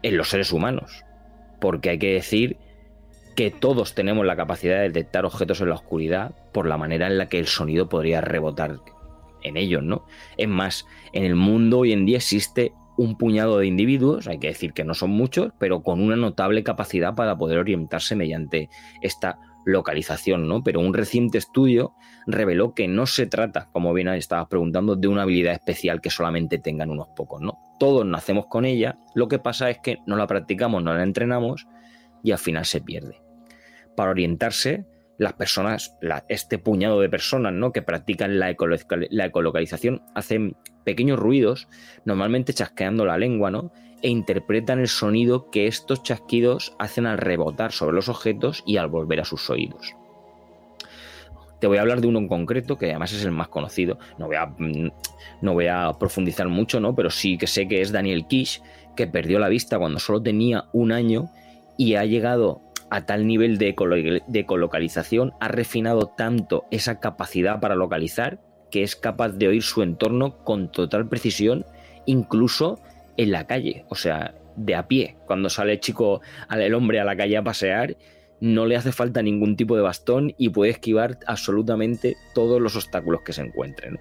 En 0.04 0.16
los 0.16 0.30
seres 0.30 0.52
humanos. 0.52 1.04
Porque 1.60 1.90
hay 1.90 1.98
que 1.98 2.14
decir 2.14 2.58
que 3.38 3.51
todos 3.51 3.94
tenemos 3.94 4.25
la 4.25 4.36
capacidad 4.36 4.77
de 4.77 4.89
detectar 4.89 5.24
objetos 5.24 5.62
en 5.62 5.70
la 5.70 5.75
oscuridad 5.75 6.34
por 6.51 6.65
la 6.67 6.75
manera 6.75 7.06
en 7.06 7.20
la 7.20 7.29
que 7.29 7.38
el 7.38 7.46
sonido 7.46 7.88
podría 7.88 8.20
rebotar 8.20 8.79
en 9.44 9.58
ellos, 9.58 9.84
¿no? 9.84 10.06
Es 10.38 10.48
más, 10.48 10.88
en 11.13 11.24
el 11.24 11.36
mundo 11.36 11.77
hoy 11.77 11.94
en 11.94 12.08
día 12.08 12.17
existe 12.17 12.74
un 12.98 13.15
puñado 13.15 13.60
de 13.60 13.67
individuos, 13.67 14.27
hay 14.27 14.39
que 14.39 14.48
decir 14.48 14.74
que 14.74 14.84
no 14.84 14.96
son 14.96 15.12
muchos, 15.12 15.51
pero 15.60 15.84
con 15.84 16.01
una 16.01 16.15
notable 16.15 16.63
capacidad 16.63 17.13
para 17.13 17.38
poder 17.38 17.60
orientarse 17.60 18.15
mediante 18.15 18.72
esta 19.03 19.38
localización, 19.65 20.48
¿no? 20.48 20.63
Pero 20.63 20.79
un 20.79 20.96
reciente 20.96 21.38
estudio 21.38 21.94
reveló 22.25 22.74
que 22.74 22.88
no 22.88 23.06
se 23.06 23.27
trata, 23.27 23.70
como 23.72 23.94
bien 23.94 24.08
estabas 24.08 24.48
preguntando, 24.48 24.96
de 24.96 25.10
una 25.10 25.22
habilidad 25.22 25.53
especial 25.53 26.01
que 26.01 26.10
solamente 26.10 26.58
tengan 26.58 26.89
unos 26.89 27.10
pocos, 27.10 27.39
¿no? 27.39 27.60
Todos 27.79 28.03
nacemos 28.03 28.48
con 28.48 28.65
ella, 28.65 28.98
lo 29.13 29.27
que 29.27 29.38
pasa 29.38 29.70
es 29.70 29.77
que 29.77 30.00
no 30.08 30.15
la 30.15 30.25
practicamos, 30.25 30.82
no 30.82 30.91
la 30.91 31.03
entrenamos 31.03 31.67
y 32.24 32.32
al 32.32 32.39
final 32.39 32.65
se 32.65 32.82
pierde 32.82 33.27
para 33.98 34.12
orientarse 34.12 34.86
las 35.18 35.34
personas, 35.34 35.98
este 36.30 36.60
puñado 36.60 37.01
de 37.01 37.10
personas 37.10 37.51
¿no? 37.51 37.72
que 37.72 37.82
practican 37.82 38.38
la, 38.38 38.56
la, 39.10 39.25
ecolocalización, 39.25 40.04
hacen 40.13 40.56
pequeños 40.84 41.18
ruidos, 41.18 41.68
normalmente 42.06 42.54
chasqueando 42.54 43.06
la 43.06 43.18
lengua, 43.18 43.50
¿no? 43.50 43.72
e 44.04 44.10
interpretan 44.10 44.80
el 44.80 44.88
sonido 44.88 45.50
que 45.50 45.66
estos 45.66 46.04
chasquidos 46.04 46.75
hacen 46.77 47.08
al 47.08 47.18
rebotar 47.18 47.72
sobre 47.72 47.96
los 47.96 48.08
objetos 48.08 48.63
y 48.68 48.77
al 48.77 48.88
volver 48.88 49.20
a 49.20 49.25
sus 49.25 49.50
oídos. 49.50 49.96
Te 51.60 51.66
voy 51.66 51.80
a 51.80 51.82
hablar 51.82 52.00
de 52.00 52.08
uno 52.08 52.20
en 52.20 52.27
concreto, 52.27 52.77
que 52.77 52.92
además 52.92 53.12
es 53.13 53.25
el 53.25 53.32
más 53.32 53.48
conocido. 53.48 53.98
No 54.20 54.27
voy 54.27 54.36
a, 54.36 54.46
mm, 54.46 54.92
no 55.42 55.54
voy 55.54 55.66
a 55.66 55.92
profundizar 56.00 56.48
mucho, 56.48 56.80
¿no? 56.80 56.94
pero 56.94 57.10
sí 57.10 57.39
que 57.39 57.48
sé 57.48 57.68
que 57.68 57.82
es 57.82 57.92
Daniel 57.92 58.27
Kish, 58.27 58.62
que 58.96 59.08
perdió 59.08 59.39
la 59.39 59.50
vista 59.50 59.80
cuando 59.80 59.98
solo 59.98 60.22
tenía 60.22 60.66
un 60.74 60.92
año 60.92 61.32
y 61.80 61.96
ha 61.96 62.06
llegado 62.06 62.62
a 62.89 63.06
tal 63.06 63.27
nivel 63.27 63.58
de, 63.58 63.75
colocalización, 64.46 65.34
ha 65.39 65.48
refinado 65.48 66.08
tanto 66.17 66.65
esa 66.72 67.00
capacidad 67.00 67.60
para 67.60 67.75
localizar 67.75 68.39
que 68.72 68.84
es 68.84 68.96
capaz 68.96 69.29
de 69.29 69.48
oír 69.48 69.63
su 69.63 69.82
entorno 69.82 70.44
con 70.44 70.72
total 70.72 71.08
precisión, 71.08 71.65
incluso 72.06 72.79
en 73.15 73.32
la 73.32 73.48
calle, 73.48 73.86
o 73.89 73.96
sea, 73.96 74.36
de 74.56 74.75
a 74.75 74.88
pie. 74.88 75.15
Cuando 75.25 75.50
sale 75.50 75.74
el 75.74 75.79
chico, 75.79 76.22
el 76.50 76.74
hombre 76.74 77.00
a 77.00 77.06
la 77.06 77.15
calle 77.15 77.38
a 77.38 77.44
pasear, 77.44 77.96
no 78.39 78.65
le 78.65 78.75
hace 78.75 78.91
falta 78.91 79.22
ningún 79.22 79.56
tipo 79.56 79.75
de 79.75 79.82
bastón 79.82 80.34
y 80.38 80.50
puede 80.50 80.72
esquivar 80.72 81.17
absolutamente 81.25 82.15
todos 82.34 82.62
los 82.62 82.75
obstáculos 82.75 83.22
que 83.22 83.34
se 83.34 83.41
encuentren. 83.41 84.00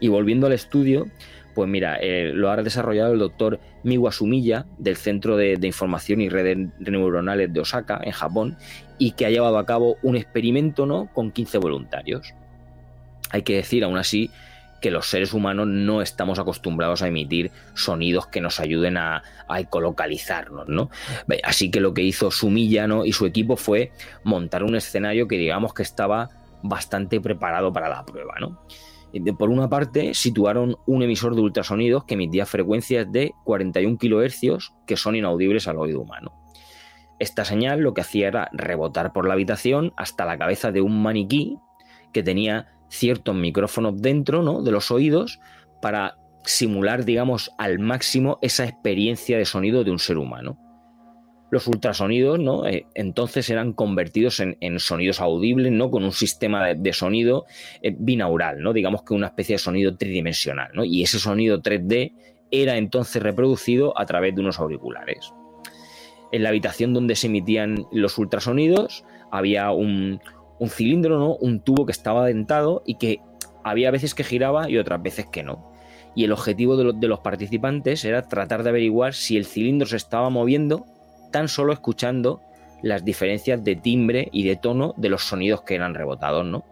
Y 0.00 0.08
volviendo 0.08 0.46
al 0.46 0.52
estudio, 0.52 1.06
pues 1.56 1.70
mira, 1.70 1.96
eh, 2.02 2.32
lo 2.34 2.50
ha 2.50 2.56
desarrollado 2.62 3.14
el 3.14 3.18
doctor 3.18 3.58
Miwa 3.82 4.12
Sumiya 4.12 4.66
del 4.76 4.94
Centro 4.94 5.38
de, 5.38 5.58
Información 5.62 6.20
y 6.20 6.28
Redes 6.28 6.58
Neuronales 6.78 7.50
de 7.50 7.60
Osaka, 7.60 7.98
en 8.04 8.12
Japón, 8.12 8.58
y 8.98 9.12
que 9.12 9.24
ha 9.24 9.30
llevado 9.30 9.56
a 9.56 9.64
cabo 9.64 9.96
un 10.02 10.16
experimento 10.16 10.84
¿no? 10.84 11.08
con 11.14 11.32
15 11.32 11.56
voluntarios. 11.56 12.34
Hay 13.30 13.40
que 13.40 13.56
decir, 13.56 13.84
aún 13.84 13.96
así, 13.96 14.30
que 14.82 14.90
los 14.90 15.06
seres 15.06 15.32
humanos 15.32 15.66
no 15.66 16.02
estamos 16.02 16.38
acostumbrados 16.38 17.00
a 17.00 17.08
emitir 17.08 17.50
sonidos 17.72 18.26
que 18.26 18.42
nos 18.42 18.60
ayuden 18.60 18.98
a, 18.98 19.22
a 19.48 19.58
ecolocalizarnos, 19.58 20.68
¿no? 20.68 20.90
Así 21.42 21.70
que 21.70 21.80
lo 21.80 21.94
que 21.94 22.02
hizo 22.02 22.30
Sumiya 22.30 22.86
y 23.02 23.12
su 23.12 23.24
equipo 23.24 23.56
fue 23.56 23.92
montar 24.24 24.62
un 24.62 24.76
escenario 24.76 25.26
que 25.26 25.38
digamos 25.38 25.72
que 25.72 25.84
estaba 25.84 26.28
bastante 26.62 27.18
preparado 27.18 27.72
para 27.72 27.88
la 27.88 28.04
prueba, 28.04 28.34
¿no? 28.38 28.60
Por 29.38 29.50
una 29.50 29.68
parte, 29.68 30.14
situaron 30.14 30.76
un 30.86 31.02
emisor 31.02 31.34
de 31.34 31.40
ultrasonidos 31.40 32.04
que 32.04 32.14
emitía 32.14 32.44
frecuencias 32.44 33.10
de 33.10 33.32
41 33.44 33.96
kHz 33.98 34.72
que 34.86 34.96
son 34.96 35.16
inaudibles 35.16 35.68
al 35.68 35.78
oído 35.78 36.00
humano. 36.00 36.32
Esta 37.18 37.44
señal 37.44 37.80
lo 37.80 37.94
que 37.94 38.02
hacía 38.02 38.28
era 38.28 38.50
rebotar 38.52 39.12
por 39.12 39.26
la 39.26 39.34
habitación 39.34 39.92
hasta 39.96 40.26
la 40.26 40.36
cabeza 40.36 40.70
de 40.70 40.82
un 40.82 41.02
maniquí 41.02 41.58
que 42.12 42.22
tenía 42.22 42.74
ciertos 42.88 43.34
micrófonos 43.34 44.00
dentro 44.00 44.42
¿no? 44.42 44.62
de 44.62 44.70
los 44.70 44.90
oídos 44.90 45.40
para 45.80 46.18
simular, 46.44 47.04
digamos, 47.04 47.52
al 47.58 47.78
máximo 47.78 48.38
esa 48.42 48.64
experiencia 48.64 49.38
de 49.38 49.46
sonido 49.46 49.82
de 49.82 49.90
un 49.90 49.98
ser 49.98 50.18
humano 50.18 50.58
los 51.50 51.66
ultrasonidos, 51.68 52.38
¿no? 52.38 52.66
Eh, 52.66 52.86
entonces 52.94 53.48
eran 53.50 53.72
convertidos 53.72 54.40
en, 54.40 54.78
sonidos 54.78 55.20
audibles, 55.20 55.72
¿no? 55.72 55.90
Con 55.90 56.04
un 56.04 56.12
sistema 56.12 56.74
de, 56.74 56.92
sonido 56.92 57.44
eh, 57.82 57.94
binaural, 57.96 58.60
¿no? 58.60 58.72
Digamos 58.72 59.02
que 59.02 59.14
una 59.14 59.28
especie 59.28 59.54
de 59.54 59.58
sonido 59.58 59.96
tridimensional, 59.96 60.70
¿no? 60.74 60.84
Y 60.84 61.02
ese 61.02 61.18
sonido 61.18 61.62
3D 61.62 62.12
era 62.50 62.76
entonces 62.76 63.22
reproducido 63.22 63.98
a 63.98 64.06
través 64.06 64.34
de 64.34 64.40
unos 64.40 64.58
auriculares. 64.58 65.32
En 66.32 66.42
la 66.42 66.48
habitación 66.48 66.92
donde 66.92 67.14
se 67.14 67.28
emitían 67.28 67.86
los 67.92 68.18
ultrasonidos 68.18 69.04
había 69.30 69.70
un, 69.70 70.20
cilindro, 70.68 71.18
¿no? 71.18 71.36
Un 71.36 71.60
tubo 71.60 71.86
que 71.86 71.92
estaba 71.92 72.26
dentado 72.26 72.82
y 72.84 72.96
que 72.96 73.20
había 73.62 73.90
veces 73.90 74.14
que 74.14 74.24
giraba 74.24 74.68
y 74.68 74.78
otras 74.78 75.02
veces 75.02 75.26
que 75.26 75.44
no. 75.44 75.72
Y 76.16 76.24
el 76.24 76.32
objetivo 76.32 76.76
de 76.76 77.08
los 77.08 77.20
participantes 77.20 78.04
era 78.04 78.22
tratar 78.22 78.62
de 78.62 78.70
averiguar 78.70 79.12
si 79.12 79.36
el 79.36 79.44
cilindro 79.44 79.86
se 79.86 79.96
estaba 79.96 80.30
moviendo 80.30 80.86
tan 81.30 81.48
solo 81.48 81.72
escuchando 81.72 82.40
las 82.82 83.04
diferencias 83.04 83.62
de 83.64 83.76
timbre 83.76 84.28
y 84.32 84.44
de 84.44 84.56
tono 84.56 84.94
de 84.96 85.08
los 85.08 85.22
sonidos 85.24 85.62
que 85.62 85.74
eran 85.74 85.94
rebotados, 85.94 86.44
¿no? 86.44 86.64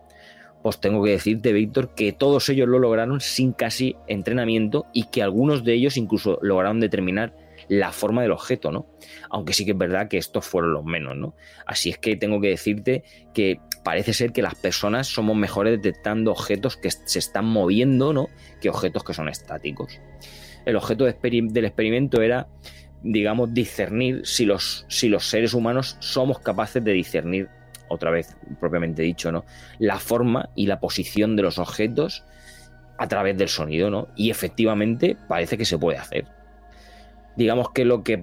Pues 0.62 0.80
tengo 0.80 1.04
que 1.04 1.10
decirte, 1.10 1.52
Víctor, 1.52 1.94
que 1.94 2.12
todos 2.12 2.48
ellos 2.48 2.68
lo 2.68 2.78
lograron 2.78 3.20
sin 3.20 3.52
casi 3.52 3.96
entrenamiento 4.06 4.86
y 4.92 5.04
que 5.04 5.22
algunos 5.22 5.62
de 5.62 5.74
ellos 5.74 5.96
incluso 5.96 6.38
lograron 6.40 6.80
determinar 6.80 7.34
la 7.68 7.92
forma 7.92 8.22
del 8.22 8.32
objeto, 8.32 8.70
¿no? 8.70 8.86
Aunque 9.30 9.52
sí 9.52 9.64
que 9.64 9.72
es 9.72 9.78
verdad 9.78 10.08
que 10.08 10.18
estos 10.18 10.46
fueron 10.46 10.72
los 10.72 10.84
menos, 10.84 11.16
¿no? 11.16 11.34
Así 11.66 11.90
es 11.90 11.98
que 11.98 12.16
tengo 12.16 12.40
que 12.40 12.48
decirte 12.48 13.04
que 13.32 13.60
parece 13.82 14.14
ser 14.14 14.32
que 14.32 14.42
las 14.42 14.54
personas 14.54 15.06
somos 15.06 15.36
mejores 15.36 15.80
detectando 15.80 16.30
objetos 16.30 16.76
que 16.76 16.90
se 16.90 17.18
están 17.18 17.44
moviendo, 17.44 18.12
¿no? 18.12 18.28
Que 18.60 18.70
objetos 18.70 19.04
que 19.04 19.14
son 19.14 19.28
estáticos. 19.28 20.00
El 20.64 20.76
objeto 20.76 21.04
del 21.04 21.64
experimento 21.64 22.22
era 22.22 22.48
digamos, 23.02 23.52
discernir 23.52 24.22
si 24.24 24.46
los, 24.46 24.86
si 24.88 25.08
los 25.08 25.28
seres 25.28 25.54
humanos 25.54 25.96
somos 26.00 26.38
capaces 26.38 26.82
de 26.82 26.92
discernir, 26.92 27.48
otra 27.88 28.10
vez 28.10 28.36
propiamente 28.60 29.02
dicho, 29.02 29.30
¿no? 29.30 29.44
La 29.78 29.98
forma 29.98 30.50
y 30.54 30.66
la 30.66 30.80
posición 30.80 31.36
de 31.36 31.42
los 31.42 31.58
objetos 31.58 32.24
a 32.98 33.08
través 33.08 33.36
del 33.36 33.48
sonido, 33.48 33.90
¿no? 33.90 34.08
Y 34.16 34.30
efectivamente 34.30 35.16
parece 35.28 35.58
que 35.58 35.64
se 35.64 35.78
puede 35.78 35.98
hacer. 35.98 36.26
Digamos 37.36 37.70
que 37.70 37.84
lo 37.84 38.04
que 38.04 38.22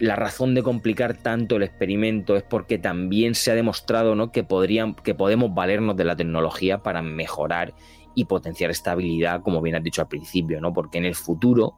la 0.00 0.16
razón 0.16 0.54
de 0.54 0.64
complicar 0.64 1.14
tanto 1.14 1.56
el 1.56 1.62
experimento 1.62 2.36
es 2.36 2.42
porque 2.42 2.76
también 2.76 3.36
se 3.36 3.52
ha 3.52 3.54
demostrado 3.54 4.16
¿no? 4.16 4.32
que, 4.32 4.42
podrían, 4.42 4.94
que 4.94 5.14
podemos 5.14 5.54
valernos 5.54 5.96
de 5.96 6.04
la 6.04 6.16
tecnología 6.16 6.82
para 6.82 7.00
mejorar 7.00 7.72
y 8.16 8.24
potenciar 8.24 8.72
esta 8.72 8.92
habilidad, 8.92 9.42
como 9.42 9.62
bien 9.62 9.76
has 9.76 9.84
dicho 9.84 10.02
al 10.02 10.08
principio, 10.08 10.60
¿no? 10.60 10.72
Porque 10.72 10.98
en 10.98 11.04
el 11.04 11.14
futuro 11.14 11.76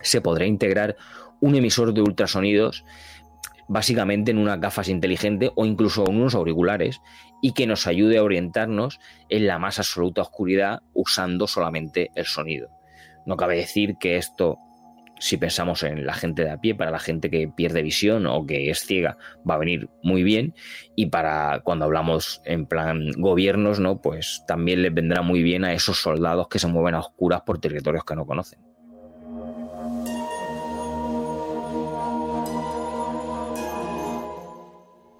se 0.00 0.22
podrá 0.22 0.46
integrar 0.46 0.96
un 1.40 1.54
emisor 1.54 1.94
de 1.94 2.02
ultrasonidos 2.02 2.84
básicamente 3.68 4.30
en 4.30 4.38
unas 4.38 4.60
gafas 4.60 4.88
inteligentes 4.88 5.50
o 5.54 5.66
incluso 5.66 6.04
en 6.08 6.16
unos 6.16 6.34
auriculares 6.34 7.00
y 7.42 7.52
que 7.52 7.66
nos 7.66 7.86
ayude 7.86 8.18
a 8.18 8.24
orientarnos 8.24 8.98
en 9.28 9.46
la 9.46 9.58
más 9.58 9.78
absoluta 9.78 10.22
oscuridad 10.22 10.80
usando 10.94 11.46
solamente 11.46 12.10
el 12.14 12.24
sonido. 12.24 12.70
No 13.26 13.36
cabe 13.36 13.56
decir 13.56 13.96
que 14.00 14.16
esto, 14.16 14.58
si 15.20 15.36
pensamos 15.36 15.82
en 15.82 16.06
la 16.06 16.14
gente 16.14 16.44
de 16.44 16.50
a 16.50 16.60
pie, 16.60 16.74
para 16.74 16.90
la 16.90 16.98
gente 16.98 17.30
que 17.30 17.46
pierde 17.46 17.82
visión 17.82 18.26
o 18.26 18.46
que 18.46 18.70
es 18.70 18.80
ciega, 18.80 19.18
va 19.48 19.54
a 19.54 19.58
venir 19.58 19.90
muy 20.02 20.22
bien 20.22 20.54
y 20.96 21.06
para 21.06 21.60
cuando 21.60 21.84
hablamos 21.84 22.40
en 22.46 22.66
plan 22.66 23.10
gobiernos, 23.18 23.80
¿no? 23.80 24.00
Pues 24.00 24.44
también 24.48 24.82
les 24.82 24.94
vendrá 24.94 25.20
muy 25.20 25.42
bien 25.42 25.64
a 25.64 25.74
esos 25.74 25.98
soldados 25.98 26.48
que 26.48 26.58
se 26.58 26.68
mueven 26.68 26.94
a 26.94 27.00
oscuras 27.00 27.42
por 27.42 27.60
territorios 27.60 28.04
que 28.04 28.16
no 28.16 28.26
conocen. 28.26 28.67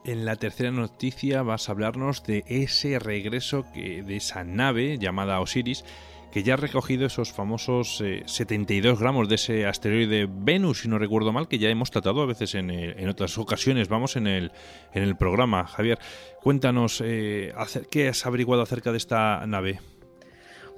En 0.08 0.24
la 0.24 0.36
tercera 0.36 0.70
noticia 0.70 1.42
vas 1.42 1.68
a 1.68 1.72
hablarnos 1.72 2.22
de 2.22 2.42
ese 2.46 2.98
regreso 2.98 3.66
que, 3.74 4.02
de 4.02 4.16
esa 4.16 4.42
nave 4.42 4.96
llamada 4.96 5.38
Osiris, 5.38 5.84
que 6.32 6.42
ya 6.42 6.54
ha 6.54 6.56
recogido 6.56 7.04
esos 7.04 7.30
famosos 7.30 8.02
72 8.24 8.94
eh, 8.94 8.96
gramos 8.98 9.28
de 9.28 9.34
ese 9.34 9.66
asteroide 9.66 10.26
Venus, 10.26 10.80
si 10.80 10.88
no 10.88 10.98
recuerdo 10.98 11.30
mal, 11.30 11.46
que 11.46 11.58
ya 11.58 11.68
hemos 11.68 11.90
tratado 11.90 12.22
a 12.22 12.26
veces 12.26 12.54
en, 12.54 12.70
eh, 12.70 13.06
otras 13.06 13.36
ocasiones. 13.36 13.90
Vamos 13.90 14.16
en 14.16 14.26
el, 14.28 14.50
en 14.94 15.02
el 15.02 15.14
programa. 15.14 15.66
Javier, 15.66 15.98
cuéntanos, 16.40 17.02
eh, 17.04 17.52
¿qué 17.90 18.08
has 18.08 18.24
averiguado 18.24 18.62
acerca 18.62 18.92
de 18.92 18.96
esta 18.96 19.46
nave? 19.46 19.78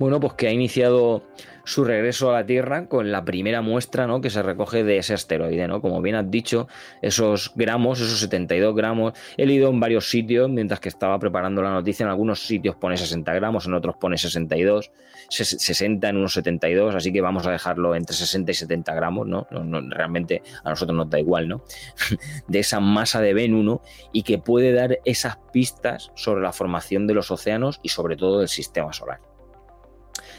Bueno, 0.01 0.19
pues 0.19 0.33
que 0.33 0.49
ha 0.49 0.51
iniciado 0.51 1.23
su 1.65 1.85
regreso 1.85 2.31
a 2.31 2.33
la 2.33 2.47
Tierra 2.47 2.87
con 2.87 3.13
la 3.13 3.23
primera 3.23 3.61
muestra 3.61 4.07
¿no? 4.07 4.23
que 4.23 4.31
se 4.31 4.43
recoge 4.43 4.83
de 4.83 4.97
ese 4.97 5.13
asteroide. 5.13 5.69
¿no? 5.69 5.83
Como 5.83 6.01
bien 6.01 6.17
has 6.17 6.31
dicho, 6.31 6.69
esos 7.03 7.53
gramos, 7.55 8.01
esos 8.01 8.19
72 8.19 8.75
gramos, 8.75 9.13
he 9.37 9.45
leído 9.45 9.69
en 9.69 9.79
varios 9.79 10.09
sitios 10.09 10.49
mientras 10.49 10.81
que 10.81 10.89
estaba 10.89 11.19
preparando 11.19 11.61
la 11.61 11.71
noticia. 11.71 12.05
En 12.05 12.09
algunos 12.09 12.41
sitios 12.47 12.77
pone 12.77 12.97
60 12.97 13.31
gramos, 13.35 13.67
en 13.67 13.75
otros 13.75 13.97
pone 14.01 14.17
62, 14.17 14.91
60 15.29 16.09
en 16.09 16.17
unos 16.17 16.33
72, 16.33 16.95
así 16.95 17.13
que 17.13 17.21
vamos 17.21 17.47
a 17.47 17.51
dejarlo 17.51 17.95
entre 17.95 18.17
60 18.17 18.53
y 18.53 18.55
70 18.55 18.95
gramos. 18.95 19.27
¿no? 19.27 19.47
realmente 19.91 20.41
a 20.65 20.71
nosotros 20.71 20.97
nos 20.97 21.11
da 21.11 21.21
igual, 21.21 21.47
¿no? 21.47 21.63
de 22.49 22.59
esa 22.59 22.81
masa 22.81 23.21
de 23.21 23.35
Venus 23.35 23.81
y 24.15 24.23
que 24.23 24.39
puede 24.39 24.73
dar 24.73 24.99
esas 25.05 25.37
pistas 25.53 26.11
sobre 26.15 26.41
la 26.41 26.55
formación 26.55 27.07
de 27.07 27.13
los 27.13 27.31
océanos 27.31 27.81
y 27.83 27.91
sobre 27.91 28.17
todo 28.17 28.39
del 28.39 28.49
sistema 28.49 28.95
solar 28.95 29.30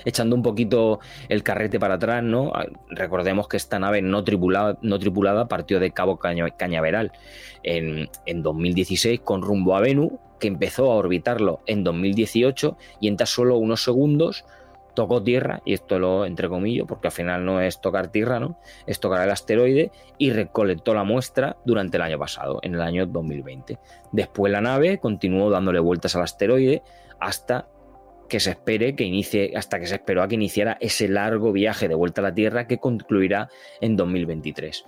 echando 0.05 0.35
un 0.35 0.43
poquito 0.43 0.99
el 1.29 1.43
carrete 1.43 1.79
para 1.79 1.95
atrás, 1.95 2.23
¿no? 2.23 2.51
Ah, 2.53 2.65
recordemos 2.89 3.47
que 3.47 3.57
esta 3.57 3.79
nave 3.79 4.01
no 4.01 4.23
tripulada, 4.23 4.77
no 4.81 4.99
tripulada 4.99 5.47
partió 5.47 5.79
de 5.79 5.91
Cabo 5.91 6.17
Cañaveral 6.17 7.11
en, 7.63 8.09
2016 8.25 9.21
con 9.21 9.41
rumbo 9.41 9.75
a 9.75 9.81
Venus, 9.81 10.13
que 10.39 10.47
empezó 10.47 10.91
a 10.91 10.95
orbitarlo 10.95 11.61
en 11.67 11.83
2018 11.83 12.77
y 12.99 13.07
en 13.07 13.17
tan 13.17 13.27
solo 13.27 13.57
unos 13.57 13.83
segundos 13.83 14.45
tocó 14.93 15.23
tierra, 15.23 15.61
y 15.65 15.73
esto 15.73 15.99
lo 15.99 16.25
entre 16.25 16.49
comillas, 16.49 16.85
porque 16.87 17.07
al 17.07 17.13
final 17.13 17.45
no 17.45 17.61
es 17.61 17.79
tocar 17.79 18.09
tierra, 18.09 18.39
¿no? 18.39 18.59
Es 18.85 18.99
tocar 18.99 19.23
el 19.23 19.31
asteroide 19.31 19.91
y 20.17 20.31
recolectó 20.31 20.93
la 20.93 21.03
muestra 21.03 21.57
durante 21.65 21.97
el 21.97 22.03
año 22.03 22.19
pasado, 22.19 22.59
en 22.61 22.75
el 22.75 22.81
año 22.81 23.05
2020. 23.05 23.79
Después 24.11 24.51
la 24.51 24.59
nave 24.59 24.97
continuó 24.97 25.49
dándole 25.49 25.79
vueltas 25.79 26.15
al 26.15 26.23
asteroide 26.23 26.83
hasta 27.19 27.67
que 28.31 28.39
se 28.39 28.51
espere 28.51 28.95
que 28.95 29.03
inicie, 29.03 29.51
hasta 29.57 29.77
que 29.77 29.85
se 29.85 29.95
esperó 29.95 30.23
a 30.23 30.27
que 30.29 30.35
iniciara 30.35 30.77
ese 30.79 31.09
largo 31.09 31.51
viaje 31.51 31.89
de 31.89 31.95
vuelta 31.95 32.21
a 32.21 32.23
la 32.23 32.33
Tierra 32.33 32.65
que 32.65 32.77
concluirá 32.77 33.49
en 33.81 33.97
2023. 33.97 34.85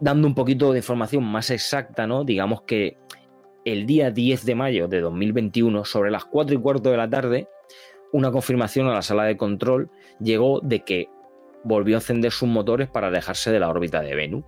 Dando 0.00 0.26
un 0.26 0.34
poquito 0.34 0.72
de 0.72 0.78
información 0.78 1.22
más 1.22 1.50
exacta, 1.50 2.06
¿no? 2.06 2.24
Digamos 2.24 2.62
que 2.62 2.96
el 3.66 3.84
día 3.84 4.10
10 4.10 4.46
de 4.46 4.54
mayo 4.54 4.88
de 4.88 5.02
2021, 5.02 5.84
sobre 5.84 6.10
las 6.10 6.24
4 6.24 6.56
y 6.56 6.58
cuarto 6.62 6.90
de 6.90 6.96
la 6.96 7.10
tarde, 7.10 7.46
una 8.10 8.32
confirmación 8.32 8.88
a 8.88 8.94
la 8.94 9.02
sala 9.02 9.24
de 9.24 9.36
control 9.36 9.90
llegó 10.18 10.60
de 10.60 10.80
que 10.80 11.10
volvió 11.62 11.96
a 11.96 11.98
encender 11.98 12.32
sus 12.32 12.48
motores 12.48 12.88
para 12.88 13.08
alejarse 13.08 13.52
de 13.52 13.60
la 13.60 13.68
órbita 13.68 14.00
de 14.00 14.14
Venus. 14.14 14.44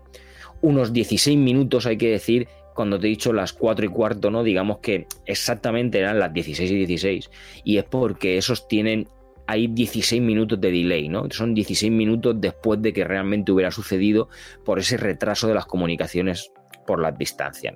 Unos 0.63 0.95
16 0.95 1.37
minutos, 1.37 1.85
hay 1.85 1.99
que 1.99 2.09
decir, 2.09 2.49
cuando 2.73 2.99
te 2.99 3.07
he 3.07 3.11
dicho 3.11 3.33
las 3.33 3.52
4 3.52 3.87
y 3.87 3.88
cuarto, 3.88 4.31
¿no? 4.31 4.43
Digamos 4.43 4.79
que 4.79 5.07
exactamente 5.26 5.99
eran 5.99 6.19
las 6.19 6.33
16 6.33 6.71
y 6.71 6.76
16. 6.76 7.31
Y 7.64 7.79
es 7.79 7.85
porque 7.85 8.38
esos 8.38 8.69
tienen. 8.69 9.09
Hay 9.47 9.67
16 9.67 10.23
minutos 10.23 10.61
de 10.61 10.71
delay, 10.71 11.09
¿no? 11.09 11.29
Son 11.31 11.52
16 11.52 11.91
minutos 11.91 12.37
después 12.38 12.81
de 12.81 12.93
que 12.93 13.05
realmente 13.05 13.50
hubiera 13.50 13.73
sucedido 13.73 14.29
por 14.64 14.79
ese 14.79 14.97
retraso 14.97 15.49
de 15.49 15.55
las 15.55 15.67
comunicaciones 15.67 16.52
por 16.87 17.00
las 17.00 17.17
distancias, 17.17 17.75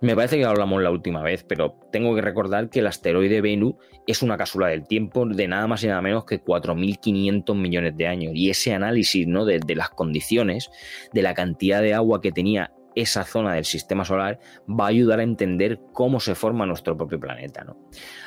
Me 0.00 0.14
parece 0.14 0.38
que 0.38 0.44
hablamos 0.44 0.82
la 0.82 0.90
última 0.90 1.22
vez, 1.22 1.44
pero 1.44 1.74
tengo 1.90 2.14
que 2.14 2.20
recordar 2.20 2.70
que 2.70 2.78
el 2.80 2.86
asteroide 2.86 3.40
Venus 3.40 3.74
es 4.06 4.22
una 4.22 4.36
cápsula 4.36 4.68
del 4.68 4.86
tiempo 4.86 5.26
de 5.26 5.48
nada 5.48 5.66
más 5.66 5.82
y 5.82 5.88
nada 5.88 6.00
menos 6.00 6.24
que 6.24 6.42
4.500 6.42 7.54
millones 7.56 7.96
de 7.96 8.06
años. 8.06 8.32
Y 8.34 8.48
ese 8.48 8.72
análisis 8.72 9.26
¿no? 9.26 9.44
de, 9.44 9.60
las 9.74 9.90
condiciones, 9.90 10.70
de 11.12 11.22
la 11.22 11.34
cantidad 11.34 11.82
de 11.82 11.94
agua 11.94 12.20
que 12.20 12.32
tenía 12.32 12.72
esa 13.00 13.24
zona 13.24 13.54
del 13.54 13.64
sistema 13.64 14.04
solar 14.04 14.40
va 14.68 14.86
a 14.86 14.88
ayudar 14.88 15.20
a 15.20 15.22
entender 15.22 15.80
cómo 15.92 16.18
se 16.20 16.34
forma 16.34 16.66
nuestro 16.66 16.96
propio 16.96 17.20
planeta. 17.20 17.64
¿no? 17.64 17.76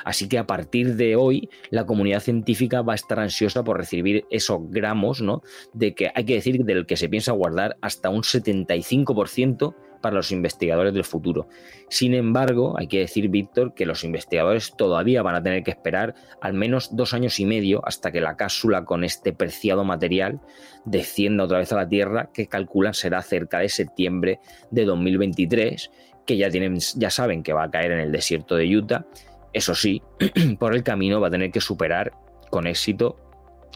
Así 0.04 0.28
que 0.28 0.38
a 0.38 0.46
partir 0.46 0.96
de 0.96 1.16
hoy 1.16 1.50
la 1.70 1.84
comunidad 1.84 2.20
científica 2.20 2.82
va 2.82 2.92
a 2.92 2.96
estar 2.96 3.20
ansiosa 3.20 3.62
por 3.62 3.76
recibir 3.76 4.24
esos 4.30 4.60
gramos, 4.70 5.20
¿no? 5.20 5.42
de 5.74 5.94
que 5.94 6.10
hay 6.14 6.24
que 6.24 6.34
decir 6.34 6.64
del 6.64 6.86
que 6.86 6.96
se 6.96 7.08
piensa 7.08 7.32
guardar 7.32 7.76
hasta 7.80 8.08
un 8.08 8.22
75% 8.22 9.74
para 10.02 10.16
los 10.16 10.30
investigadores 10.30 10.92
del 10.92 11.04
futuro. 11.04 11.48
Sin 11.88 12.12
embargo, 12.12 12.74
hay 12.78 12.88
que 12.88 12.98
decir, 12.98 13.28
Víctor, 13.28 13.72
que 13.72 13.86
los 13.86 14.04
investigadores 14.04 14.74
todavía 14.76 15.22
van 15.22 15.36
a 15.36 15.42
tener 15.42 15.62
que 15.62 15.70
esperar 15.70 16.14
al 16.40 16.52
menos 16.52 16.94
dos 16.94 17.14
años 17.14 17.40
y 17.40 17.46
medio 17.46 17.80
hasta 17.84 18.12
que 18.12 18.20
la 18.20 18.36
cápsula 18.36 18.84
con 18.84 19.04
este 19.04 19.32
preciado 19.32 19.84
material 19.84 20.40
descienda 20.84 21.44
otra 21.44 21.58
vez 21.58 21.72
a 21.72 21.76
la 21.76 21.88
Tierra, 21.88 22.30
que 22.34 22.48
calculan 22.48 22.92
será 22.92 23.22
cerca 23.22 23.60
de 23.60 23.70
septiembre 23.70 24.40
de 24.70 24.84
2023, 24.84 25.90
que 26.26 26.36
ya, 26.36 26.50
tienen, 26.50 26.78
ya 26.96 27.10
saben 27.10 27.42
que 27.42 27.52
va 27.52 27.64
a 27.64 27.70
caer 27.70 27.92
en 27.92 28.00
el 28.00 28.12
desierto 28.12 28.56
de 28.56 28.76
Utah. 28.76 29.06
Eso 29.52 29.74
sí, 29.74 30.02
por 30.58 30.74
el 30.74 30.82
camino 30.82 31.20
va 31.20 31.28
a 31.28 31.30
tener 31.30 31.50
que 31.50 31.60
superar 31.60 32.12
con 32.50 32.66
éxito 32.66 33.16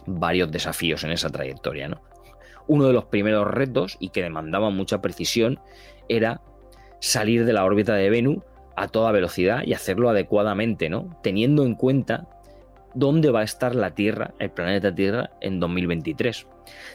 varios 0.06 0.50
desafíos 0.50 1.04
en 1.04 1.12
esa 1.12 1.30
trayectoria. 1.30 1.88
¿no? 1.88 2.02
Uno 2.68 2.86
de 2.86 2.92
los 2.92 3.04
primeros 3.06 3.46
retos 3.48 3.96
y 4.00 4.10
que 4.10 4.22
demandaba 4.22 4.70
mucha 4.70 5.00
precisión 5.00 5.60
era 6.08 6.40
salir 7.00 7.44
de 7.44 7.52
la 7.52 7.64
órbita 7.64 7.94
de 7.94 8.10
Venus 8.10 8.38
a 8.76 8.88
toda 8.88 9.12
velocidad 9.12 9.62
y 9.64 9.72
hacerlo 9.72 10.10
adecuadamente, 10.10 10.88
¿no? 10.90 11.18
Teniendo 11.22 11.64
en 11.64 11.74
cuenta 11.74 12.28
dónde 12.94 13.30
va 13.30 13.40
a 13.40 13.44
estar 13.44 13.74
la 13.74 13.94
Tierra, 13.94 14.34
el 14.38 14.50
planeta 14.50 14.94
Tierra, 14.94 15.30
en 15.40 15.60
2023. 15.60 16.46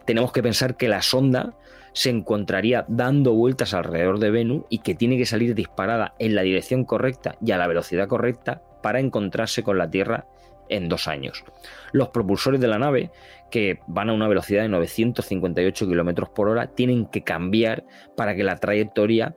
Tenemos 0.05 0.31
que 0.31 0.43
pensar 0.43 0.77
que 0.77 0.87
la 0.87 1.01
sonda 1.01 1.55
se 1.93 2.09
encontraría 2.09 2.85
dando 2.87 3.33
vueltas 3.33 3.73
alrededor 3.73 4.19
de 4.19 4.31
Venus 4.31 4.63
y 4.69 4.79
que 4.79 4.95
tiene 4.95 5.17
que 5.17 5.25
salir 5.25 5.55
disparada 5.55 6.13
en 6.19 6.35
la 6.35 6.41
dirección 6.41 6.85
correcta 6.85 7.35
y 7.45 7.51
a 7.51 7.57
la 7.57 7.67
velocidad 7.67 8.07
correcta 8.07 8.61
para 8.81 8.99
encontrarse 8.99 9.63
con 9.63 9.77
la 9.77 9.89
Tierra 9.89 10.25
en 10.71 10.89
dos 10.89 11.07
años. 11.07 11.43
Los 11.91 12.09
propulsores 12.09 12.59
de 12.59 12.67
la 12.67 12.79
nave, 12.79 13.11
que 13.51 13.79
van 13.87 14.09
a 14.09 14.13
una 14.13 14.27
velocidad 14.27 14.63
de 14.63 14.69
958 14.69 15.87
km 15.87 16.29
por 16.33 16.49
hora, 16.49 16.67
tienen 16.67 17.05
que 17.05 17.23
cambiar 17.23 17.85
para 18.17 18.35
que 18.35 18.43
la 18.43 18.55
trayectoria 18.57 19.35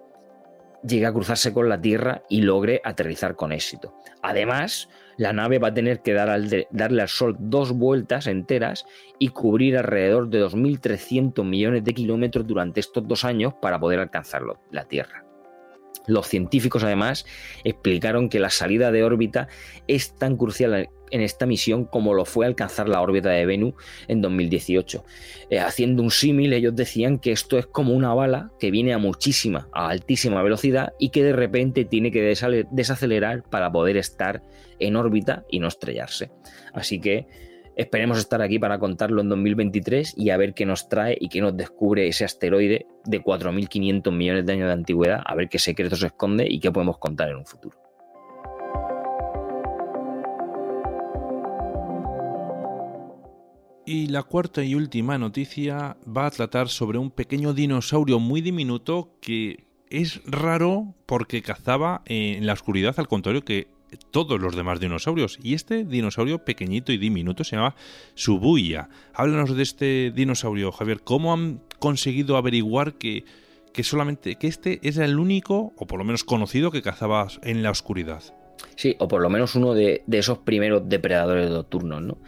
llegue 0.87 1.07
a 1.07 1.13
cruzarse 1.13 1.53
con 1.53 1.69
la 1.69 1.81
Tierra 1.81 2.23
y 2.29 2.43
logre 2.43 2.81
aterrizar 2.85 3.37
con 3.37 3.53
éxito. 3.53 3.95
Además, 4.23 4.89
la 5.17 5.33
nave 5.33 5.59
va 5.59 5.69
a 5.69 5.75
tener 5.75 6.01
que 6.03 6.13
dar 6.13 6.41
darle 6.71 7.03
al 7.03 7.09
Sol 7.09 7.37
dos 7.39 7.73
vueltas 7.73 8.27
enteras 8.27 8.87
y 9.19 9.29
cubrir 9.29 9.77
alrededor 9.77 10.29
de 10.29 10.45
2.300 10.45 11.45
millones 11.45 11.85
de 11.85 11.95
kilómetros 11.95 12.47
durante 12.47 12.81
estos 12.81 13.07
dos 13.07 13.25
años 13.25 13.55
para 13.61 13.79
poder 13.79 14.01
alcanzarlo, 14.01 14.61
la 14.71 14.85
Tierra. 14.85 15.25
Los 16.07 16.29
científicos 16.29 16.85
además 16.85 17.25
explicaron 17.65 18.29
que 18.29 18.41
la 18.41 18.51
salida 18.51 18.93
de 18.93 19.05
órbita 19.05 19.49
es 19.89 20.15
tan 20.15 20.37
crucial 20.37 20.89
en 21.11 21.21
esta 21.21 21.47
misión 21.47 21.85
como 21.85 22.13
lo 22.13 22.25
fue 22.25 22.45
alcanzar 22.45 22.89
la 22.89 23.01
órbita 23.01 23.31
de 23.31 23.47
Venus 23.47 23.75
en 24.09 24.21
2018. 24.21 25.05
Eh, 25.51 25.61
haciendo 25.61 26.03
un 26.03 26.11
símil, 26.11 26.53
ellos 26.53 26.75
decían 26.75 27.19
que 27.19 27.33
esto 27.33 27.57
es 27.57 27.67
como 27.67 27.95
una 27.95 28.13
bala 28.15 28.51
que 28.59 28.71
viene 28.71 28.93
a 28.93 28.99
muchísima, 28.99 29.69
a 29.73 29.89
altísima 29.89 30.43
velocidad 30.43 30.93
y 30.99 31.11
que 31.11 31.23
de 31.23 31.33
repente 31.33 31.85
tiene 31.85 32.11
que 32.11 32.35
desacelerar 32.71 33.45
para 33.45 33.71
poder 33.71 33.97
estar 33.97 34.43
en 34.79 34.97
órbita 34.97 35.45
y 35.49 35.61
no 35.61 35.69
estrellarse. 35.69 36.31
Así 36.73 37.01
que 37.01 37.27
Esperemos 37.77 38.19
estar 38.19 38.41
aquí 38.41 38.61
para 38.61 38.79
contarlo 38.79 39.21
en 39.21 39.29
2023 39.29 40.15
y 40.17 40.31
a 40.31 40.37
ver 40.37 40.55
qué 40.55 40.65
nos 40.65 40.89
trae 40.89 41.17
y 41.21 41.29
qué 41.29 41.41
nos 41.41 41.57
descubre 41.57 42.07
ese 42.07 42.25
asteroide 42.25 42.87
de 43.05 43.21
4.500 43.21 44.13
millones 44.13 44.47
de 44.47 44.53
años 44.53 44.69
de 44.69 44.75
antigüedad, 44.75 45.23
a 45.25 45.35
ver 45.35 45.49
qué 45.49 45.59
secretos 45.59 45.99
se 46.01 46.07
esconde 46.07 46.47
y 46.49 46.61
qué 46.61 46.71
podemos 46.71 46.99
contar 46.99 47.31
en 47.31 47.37
un 47.39 47.47
futuro. 47.47 47.77
Y 53.87 54.07
la 54.07 54.23
cuarta 54.23 54.63
y 54.63 54.77
última 54.77 55.19
noticia 55.19 55.97
va 56.07 56.27
a 56.27 56.31
tratar 56.31 56.69
sobre 56.69 56.99
un 56.99 57.11
pequeño 57.11 57.53
dinosaurio 57.53 58.21
muy 58.21 58.41
diminuto 58.41 59.19
que 59.21 59.67
es 59.91 60.23
raro 60.25 60.95
porque 61.07 61.43
cazaba 61.43 62.03
en 62.07 62.47
la 62.47 62.55
oscuridad, 62.55 62.95
al 62.99 63.09
contrario 63.09 63.45
que 63.45 63.74
todos 64.11 64.41
los 64.41 64.57
demás 64.57 64.81
dinosaurios. 64.81 65.39
Y 65.43 65.55
este 65.55 65.85
dinosaurio 65.85 66.45
pequeñito 66.45 66.93
y 66.93 66.99
diminuto 66.99 67.45
se 67.45 67.57
llama 67.57 67.75
Subuya. 68.15 68.89
Háblanos 69.15 69.57
de 69.57 69.63
este 69.63 70.13
dinosaurio, 70.15 70.73
Javier. 70.73 71.01
¿Cómo 71.03 71.33
han 71.33 71.61
conseguido 71.79 72.37
averiguar 72.37 72.95
que, 72.95 73.25
que 73.73 73.83
solamente 73.83 74.37
que 74.37 74.47
este 74.47 74.81
es 74.83 74.97
el 74.99 75.19
único, 75.19 75.73
o 75.77 75.87
por 75.87 75.99
lo 75.99 76.05
menos 76.05 76.25
conocido, 76.25 76.71
que 76.71 76.83
cazaba 76.83 77.29
en 77.43 77.63
la 77.63 77.71
oscuridad? 77.71 78.23
Sí, 78.77 78.97
o 78.99 79.09
por 79.09 79.21
lo 79.21 79.31
menos 79.31 79.55
uno 79.55 79.75
de, 79.75 80.03
esos 80.11 80.39
primeros 80.39 80.89
depredadores 80.89 81.51
nocturnos, 81.51 82.03
¿no? 82.03 82.19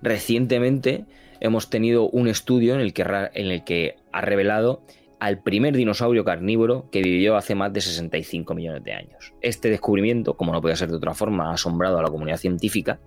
Recientemente 0.00 1.04
hemos 1.40 1.70
tenido 1.70 2.08
un 2.08 2.28
estudio 2.28 2.74
en 2.74 2.80
el 2.80 2.92
que, 2.92 3.02
en 3.02 3.50
el 3.50 3.64
que 3.64 3.96
ha 4.12 4.20
revelado 4.20 4.82
al 5.22 5.38
primer 5.38 5.76
dinosaurio 5.76 6.24
carnívoro 6.24 6.90
que 6.90 7.00
vivió 7.00 7.36
hace 7.36 7.54
más 7.54 7.72
de 7.72 7.80
65 7.80 8.56
millones 8.56 8.82
de 8.82 8.92
años. 8.92 9.32
Este 9.40 9.70
descubrimiento, 9.70 10.36
como 10.36 10.50
no 10.50 10.60
puede 10.60 10.74
ser 10.74 10.90
de 10.90 10.96
otra 10.96 11.14
forma, 11.14 11.48
ha 11.48 11.52
asombrado 11.52 11.96
a 11.96 12.02
la 12.02 12.08
comunidad 12.08 12.38
científica 12.38 12.98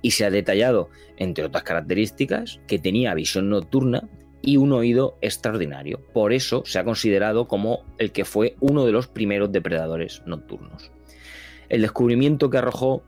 y 0.00 0.12
se 0.12 0.24
ha 0.24 0.30
detallado, 0.30 0.88
entre 1.16 1.44
otras 1.44 1.64
características, 1.64 2.60
que 2.68 2.78
tenía 2.78 3.12
visión 3.14 3.50
nocturna 3.50 4.08
y 4.40 4.56
un 4.56 4.70
oído 4.70 5.18
extraordinario. 5.20 6.00
Por 6.12 6.32
eso 6.32 6.62
se 6.64 6.78
ha 6.78 6.84
considerado 6.84 7.48
como 7.48 7.84
el 7.98 8.12
que 8.12 8.24
fue 8.24 8.54
uno 8.60 8.86
de 8.86 8.92
los 8.92 9.08
primeros 9.08 9.50
depredadores 9.50 10.22
nocturnos. 10.26 10.92
El 11.68 11.82
descubrimiento 11.82 12.50
que 12.50 12.58
arrojó 12.58 13.02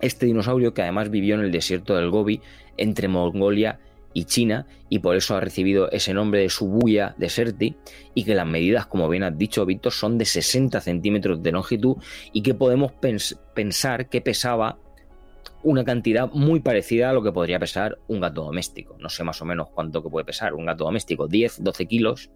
Este 0.00 0.24
dinosaurio 0.24 0.72
que 0.72 0.80
además 0.80 1.10
vivió 1.10 1.34
en 1.34 1.42
el 1.42 1.52
desierto 1.52 1.94
del 1.94 2.08
Gobi 2.08 2.40
entre 2.78 3.06
Mongolia 3.06 3.80
y 3.80 3.95
China 4.24 4.66
y 4.88 5.00
por 5.00 5.16
eso 5.16 5.36
ha 5.36 5.40
recibido 5.40 5.90
ese 5.90 6.14
nombre 6.14 6.40
de 6.40 6.48
Subuya 6.48 7.14
deserti 7.18 7.76
y 8.14 8.24
que 8.24 8.34
las 8.34 8.46
medidas, 8.46 8.86
como 8.86 9.08
bien 9.08 9.22
has 9.22 9.36
dicho 9.36 9.66
Víctor, 9.66 9.92
son 9.92 10.18
de 10.18 10.24
60 10.24 10.80
centímetros 10.80 11.42
de 11.42 11.52
longitud 11.52 11.96
y 12.32 12.42
que 12.42 12.54
podemos 12.54 12.92
pensar 13.54 14.08
que 14.08 14.20
pesaba 14.20 14.78
una 15.62 15.84
cantidad 15.84 16.30
muy 16.32 16.60
parecida 16.60 17.10
a 17.10 17.12
lo 17.12 17.22
que 17.22 17.32
podría 17.32 17.58
pesar 17.58 17.98
un 18.08 18.20
gato 18.20 18.44
doméstico. 18.44 18.96
No 19.00 19.08
sé 19.08 19.24
más 19.24 19.42
o 19.42 19.44
menos 19.44 19.68
cuánto 19.74 20.02
que 20.02 20.08
puede 20.08 20.24
pesar 20.24 20.54
un 20.54 20.66
gato 20.66 20.84
doméstico, 20.84 21.26
10, 21.26 21.62
12 21.62 21.86
kilos, 21.86 22.30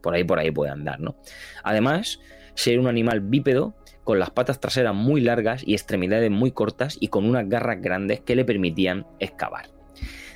por 0.00 0.14
ahí 0.14 0.24
por 0.24 0.38
ahí 0.38 0.50
puede 0.50 0.70
andar, 0.70 1.00
¿no? 1.00 1.16
Además, 1.62 2.20
ser 2.54 2.78
un 2.78 2.86
animal 2.86 3.20
bípedo 3.20 3.74
con 4.04 4.18
las 4.18 4.30
patas 4.30 4.60
traseras 4.60 4.94
muy 4.94 5.20
largas 5.20 5.62
y 5.66 5.74
extremidades 5.74 6.30
muy 6.30 6.52
cortas 6.52 6.96
y 7.00 7.08
con 7.08 7.28
unas 7.28 7.48
garras 7.48 7.80
grandes 7.80 8.20
que 8.20 8.36
le 8.36 8.44
permitían 8.44 9.06
excavar. 9.18 9.70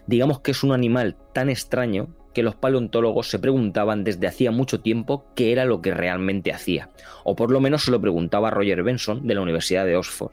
Digamos 0.06 0.40
que 0.40 0.50
es 0.50 0.62
un 0.62 0.72
animal 0.72 1.16
tan 1.32 1.48
extraño 1.48 2.08
que 2.34 2.42
los 2.42 2.54
paleontólogos 2.54 3.28
se 3.28 3.38
preguntaban 3.38 4.04
desde 4.04 4.26
hacía 4.26 4.50
mucho 4.50 4.80
tiempo 4.80 5.24
qué 5.34 5.52
era 5.52 5.64
lo 5.64 5.80
que 5.80 5.92
realmente 5.92 6.52
hacía, 6.52 6.90
o 7.24 7.34
por 7.34 7.50
lo 7.50 7.60
menos 7.60 7.84
se 7.84 7.90
lo 7.90 8.00
preguntaba 8.00 8.50
Roger 8.50 8.82
Benson 8.82 9.26
de 9.26 9.34
la 9.34 9.40
Universidad 9.40 9.84
de 9.84 9.96
Oxford. 9.96 10.32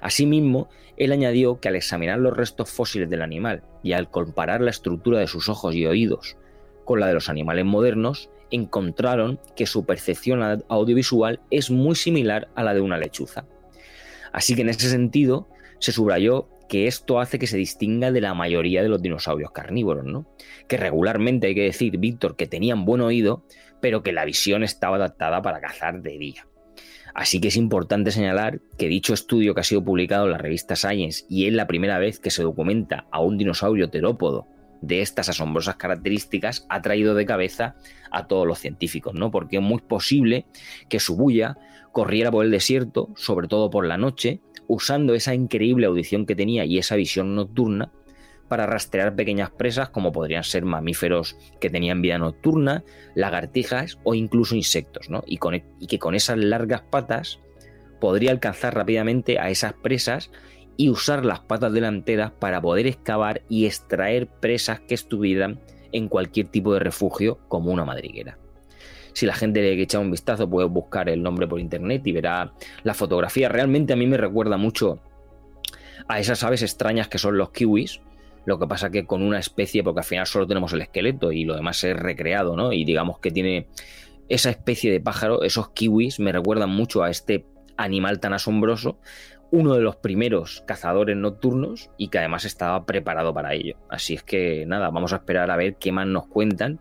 Asimismo, 0.00 0.68
él 0.96 1.12
añadió 1.12 1.60
que 1.60 1.68
al 1.68 1.76
examinar 1.76 2.18
los 2.18 2.36
restos 2.36 2.70
fósiles 2.70 3.10
del 3.10 3.22
animal 3.22 3.62
y 3.82 3.92
al 3.92 4.10
comparar 4.10 4.60
la 4.60 4.70
estructura 4.70 5.18
de 5.18 5.26
sus 5.26 5.48
ojos 5.48 5.74
y 5.74 5.86
oídos 5.86 6.36
con 6.84 7.00
la 7.00 7.06
de 7.06 7.14
los 7.14 7.28
animales 7.28 7.64
modernos, 7.64 8.30
encontraron 8.50 9.40
que 9.56 9.66
su 9.66 9.84
percepción 9.84 10.64
audiovisual 10.68 11.40
es 11.50 11.70
muy 11.70 11.96
similar 11.96 12.48
a 12.54 12.62
la 12.62 12.74
de 12.74 12.80
una 12.80 12.98
lechuza. 12.98 13.44
Así 14.32 14.54
que 14.54 14.62
en 14.62 14.68
ese 14.68 14.88
sentido 14.88 15.48
se 15.80 15.92
subrayó 15.92 16.48
que 16.68 16.86
esto 16.86 17.20
hace 17.20 17.38
que 17.38 17.46
se 17.46 17.56
distinga 17.56 18.12
de 18.12 18.20
la 18.20 18.34
mayoría 18.34 18.82
de 18.82 18.88
los 18.88 19.02
dinosaurios 19.02 19.50
carnívoros, 19.50 20.04
¿no? 20.04 20.26
Que 20.68 20.76
regularmente 20.76 21.46
hay 21.48 21.54
que 21.54 21.62
decir, 21.62 21.98
Víctor, 21.98 22.36
que 22.36 22.46
tenían 22.46 22.84
buen 22.84 23.00
oído, 23.00 23.44
pero 23.80 24.02
que 24.02 24.12
la 24.12 24.24
visión 24.24 24.62
estaba 24.62 24.96
adaptada 24.96 25.42
para 25.42 25.60
cazar 25.60 26.02
de 26.02 26.18
día. 26.18 26.46
Así 27.14 27.40
que 27.40 27.48
es 27.48 27.56
importante 27.56 28.10
señalar 28.10 28.60
que 28.76 28.88
dicho 28.88 29.14
estudio 29.14 29.54
que 29.54 29.60
ha 29.60 29.64
sido 29.64 29.82
publicado 29.82 30.26
en 30.26 30.32
la 30.32 30.38
revista 30.38 30.76
Science 30.76 31.24
y 31.30 31.46
es 31.46 31.54
la 31.54 31.66
primera 31.66 31.98
vez 31.98 32.20
que 32.20 32.30
se 32.30 32.42
documenta 32.42 33.06
a 33.10 33.20
un 33.20 33.38
dinosaurio 33.38 33.88
terópodo 33.88 34.46
de 34.80 35.02
estas 35.02 35.28
asombrosas 35.28 35.76
características 35.76 36.66
ha 36.68 36.82
traído 36.82 37.14
de 37.14 37.26
cabeza 37.26 37.76
a 38.10 38.26
todos 38.26 38.46
los 38.46 38.58
científicos, 38.58 39.14
¿no? 39.14 39.30
Porque 39.30 39.56
es 39.56 39.62
muy 39.62 39.80
posible 39.80 40.46
que 40.88 41.00
su 41.00 41.16
bulla 41.16 41.56
corriera 41.92 42.30
por 42.30 42.44
el 42.44 42.50
desierto, 42.50 43.08
sobre 43.16 43.48
todo 43.48 43.70
por 43.70 43.86
la 43.86 43.96
noche, 43.96 44.40
usando 44.68 45.14
esa 45.14 45.34
increíble 45.34 45.86
audición 45.86 46.26
que 46.26 46.36
tenía 46.36 46.64
y 46.64 46.78
esa 46.78 46.96
visión 46.96 47.34
nocturna 47.34 47.92
para 48.48 48.66
rastrear 48.66 49.16
pequeñas 49.16 49.50
presas 49.50 49.88
como 49.88 50.12
podrían 50.12 50.44
ser 50.44 50.64
mamíferos 50.64 51.36
que 51.60 51.70
tenían 51.70 52.02
vida 52.02 52.18
nocturna, 52.18 52.84
lagartijas 53.14 53.98
o 54.04 54.14
incluso 54.14 54.54
insectos, 54.54 55.10
¿no? 55.10 55.22
y, 55.26 55.38
e, 55.52 55.64
y 55.80 55.86
que 55.86 55.98
con 55.98 56.14
esas 56.14 56.38
largas 56.38 56.82
patas 56.82 57.40
podría 58.00 58.30
alcanzar 58.30 58.74
rápidamente 58.74 59.38
a 59.38 59.50
esas 59.50 59.72
presas 59.72 60.30
y 60.76 60.90
usar 60.90 61.24
las 61.24 61.40
patas 61.40 61.72
delanteras 61.72 62.32
para 62.32 62.60
poder 62.60 62.86
excavar 62.86 63.42
y 63.48 63.66
extraer 63.66 64.26
presas 64.26 64.80
que 64.80 64.94
estuvieran 64.94 65.58
en 65.92 66.08
cualquier 66.08 66.48
tipo 66.48 66.74
de 66.74 66.80
refugio 66.80 67.38
como 67.48 67.70
una 67.70 67.84
madriguera. 67.84 68.38
Si 69.12 69.24
la 69.24 69.34
gente 69.34 69.62
le 69.62 69.80
echa 69.80 69.98
un 69.98 70.10
vistazo 70.10 70.48
puede 70.48 70.68
buscar 70.68 71.08
el 71.08 71.22
nombre 71.22 71.46
por 71.46 71.58
internet 71.58 72.06
y 72.06 72.12
verá 72.12 72.52
la 72.82 72.92
fotografía. 72.92 73.48
Realmente 73.48 73.94
a 73.94 73.96
mí 73.96 74.06
me 74.06 74.18
recuerda 74.18 74.58
mucho 74.58 75.00
a 76.06 76.20
esas 76.20 76.42
aves 76.44 76.62
extrañas 76.62 77.08
que 77.08 77.16
son 77.16 77.38
los 77.38 77.50
kiwis, 77.50 78.00
lo 78.44 78.58
que 78.58 78.66
pasa 78.66 78.90
que 78.90 79.06
con 79.06 79.22
una 79.22 79.38
especie, 79.38 79.82
porque 79.82 80.00
al 80.00 80.04
final 80.04 80.26
solo 80.26 80.46
tenemos 80.46 80.72
el 80.74 80.82
esqueleto 80.82 81.32
y 81.32 81.44
lo 81.44 81.56
demás 81.56 81.82
es 81.84 81.96
recreado, 81.96 82.56
¿no? 82.56 82.72
Y 82.72 82.84
digamos 82.84 83.18
que 83.18 83.30
tiene 83.30 83.68
esa 84.28 84.50
especie 84.50 84.92
de 84.92 85.00
pájaro, 85.00 85.42
esos 85.42 85.70
kiwis, 85.70 86.20
me 86.20 86.32
recuerdan 86.32 86.70
mucho 86.70 87.02
a 87.02 87.10
este 87.10 87.46
animal 87.76 88.20
tan 88.20 88.32
asombroso, 88.34 88.98
uno 89.50 89.74
de 89.74 89.80
los 89.80 89.96
primeros 89.96 90.62
cazadores 90.66 91.16
nocturnos 91.16 91.90
y 91.96 92.08
que 92.08 92.18
además 92.18 92.44
estaba 92.44 92.84
preparado 92.84 93.32
para 93.32 93.54
ello. 93.54 93.76
Así 93.88 94.14
es 94.14 94.22
que 94.22 94.64
nada, 94.66 94.90
vamos 94.90 95.12
a 95.12 95.16
esperar 95.16 95.50
a 95.50 95.56
ver 95.56 95.76
qué 95.76 95.92
más 95.92 96.06
nos 96.06 96.26
cuentan, 96.26 96.80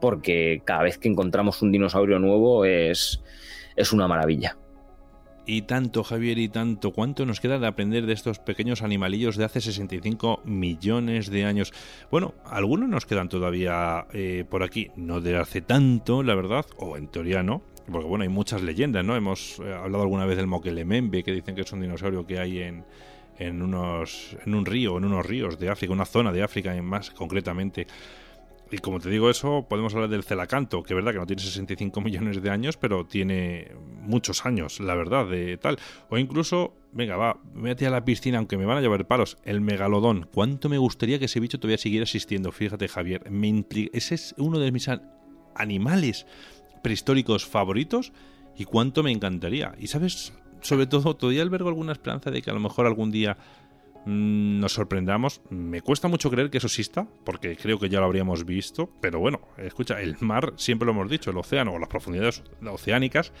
porque 0.00 0.62
cada 0.64 0.82
vez 0.82 0.98
que 0.98 1.08
encontramos 1.08 1.62
un 1.62 1.72
dinosaurio 1.72 2.18
nuevo 2.18 2.64
es, 2.64 3.22
es 3.76 3.92
una 3.92 4.08
maravilla. 4.08 4.56
Y 5.48 5.62
tanto, 5.62 6.02
Javier, 6.02 6.38
y 6.38 6.48
tanto, 6.48 6.92
¿cuánto 6.92 7.24
nos 7.24 7.38
queda 7.38 7.60
de 7.60 7.68
aprender 7.68 8.04
de 8.06 8.14
estos 8.14 8.40
pequeños 8.40 8.82
animalillos 8.82 9.36
de 9.36 9.44
hace 9.44 9.60
65 9.60 10.42
millones 10.44 11.30
de 11.30 11.44
años? 11.44 11.72
Bueno, 12.10 12.34
algunos 12.44 12.88
nos 12.88 13.06
quedan 13.06 13.28
todavía 13.28 14.06
eh, 14.12 14.44
por 14.50 14.64
aquí, 14.64 14.90
no 14.96 15.20
de 15.20 15.36
hace 15.36 15.60
tanto, 15.60 16.24
la 16.24 16.34
verdad, 16.34 16.66
o 16.78 16.96
en 16.96 17.06
teoría 17.06 17.44
no, 17.44 17.62
porque 17.90 18.06
bueno, 18.06 18.22
hay 18.22 18.28
muchas 18.28 18.62
leyendas, 18.62 19.04
¿no? 19.04 19.16
Hemos 19.16 19.58
eh, 19.60 19.72
hablado 19.72 20.02
alguna 20.02 20.26
vez 20.26 20.36
del 20.36 20.46
Mokelemembe, 20.46 21.22
que 21.22 21.32
dicen 21.32 21.54
que 21.54 21.62
es 21.62 21.72
un 21.72 21.80
dinosaurio 21.80 22.26
que 22.26 22.38
hay 22.38 22.60
en, 22.60 22.84
en, 23.38 23.62
unos, 23.62 24.36
en 24.44 24.54
un 24.54 24.66
río, 24.66 24.98
en 24.98 25.04
unos 25.04 25.24
ríos 25.24 25.58
de 25.58 25.68
África, 25.68 25.92
una 25.92 26.04
zona 26.04 26.32
de 26.32 26.42
África 26.42 26.74
más 26.82 27.10
concretamente. 27.10 27.86
Y 28.70 28.78
como 28.78 28.98
te 28.98 29.08
digo 29.10 29.30
eso, 29.30 29.64
podemos 29.68 29.94
hablar 29.94 30.10
del 30.10 30.24
celacanto, 30.24 30.82
que 30.82 30.92
es 30.92 30.96
verdad 30.96 31.12
que 31.12 31.18
no 31.18 31.26
tiene 31.26 31.40
65 31.40 32.00
millones 32.00 32.42
de 32.42 32.50
años, 32.50 32.76
pero 32.76 33.06
tiene 33.06 33.70
muchos 34.02 34.44
años, 34.44 34.80
la 34.80 34.96
verdad, 34.96 35.28
de 35.28 35.56
tal. 35.56 35.78
O 36.10 36.18
incluso, 36.18 36.74
venga, 36.90 37.16
va, 37.16 37.38
mete 37.54 37.86
a 37.86 37.90
la 37.90 38.04
piscina, 38.04 38.38
aunque 38.38 38.56
me 38.56 38.64
van 38.64 38.78
a 38.78 38.80
llevar 38.80 39.06
palos, 39.06 39.38
el 39.44 39.60
megalodón. 39.60 40.28
¿Cuánto 40.34 40.68
me 40.68 40.78
gustaría 40.78 41.20
que 41.20 41.26
ese 41.26 41.38
bicho 41.38 41.60
todavía 41.60 41.78
siguiera 41.78 42.02
existiendo? 42.02 42.50
Fíjate, 42.50 42.88
Javier, 42.88 43.30
me 43.30 43.64
ese 43.92 44.16
es 44.16 44.34
uno 44.36 44.58
de 44.58 44.72
mis 44.72 44.90
animales 45.54 46.26
prehistóricos 46.86 47.44
favoritos 47.44 48.12
y 48.56 48.64
cuánto 48.64 49.02
me 49.02 49.10
encantaría. 49.10 49.74
Y 49.78 49.88
sabes, 49.88 50.32
sobre 50.60 50.86
todo, 50.86 51.16
todavía 51.16 51.42
albergo 51.42 51.68
alguna 51.68 51.90
esperanza 51.90 52.30
de 52.30 52.42
que 52.42 52.50
a 52.50 52.54
lo 52.54 52.60
mejor 52.60 52.86
algún 52.86 53.10
día 53.10 53.36
Mm, 54.06 54.60
nos 54.60 54.72
sorprendamos. 54.72 55.40
Me 55.50 55.82
cuesta 55.82 56.06
mucho 56.06 56.30
creer 56.30 56.48
que 56.48 56.58
eso 56.58 56.68
exista, 56.68 57.08
porque 57.24 57.56
creo 57.56 57.80
que 57.80 57.88
ya 57.88 57.98
lo 57.98 58.06
habríamos 58.06 58.46
visto, 58.46 58.88
pero 59.00 59.18
bueno, 59.18 59.40
escucha, 59.58 60.00
el 60.00 60.16
mar, 60.20 60.54
siempre 60.56 60.86
lo 60.86 60.92
hemos 60.92 61.10
dicho, 61.10 61.32
el 61.32 61.36
océano 61.36 61.72
o 61.72 61.78
las 61.80 61.88
profundidades 61.88 62.44
oceánicas, 62.64 63.32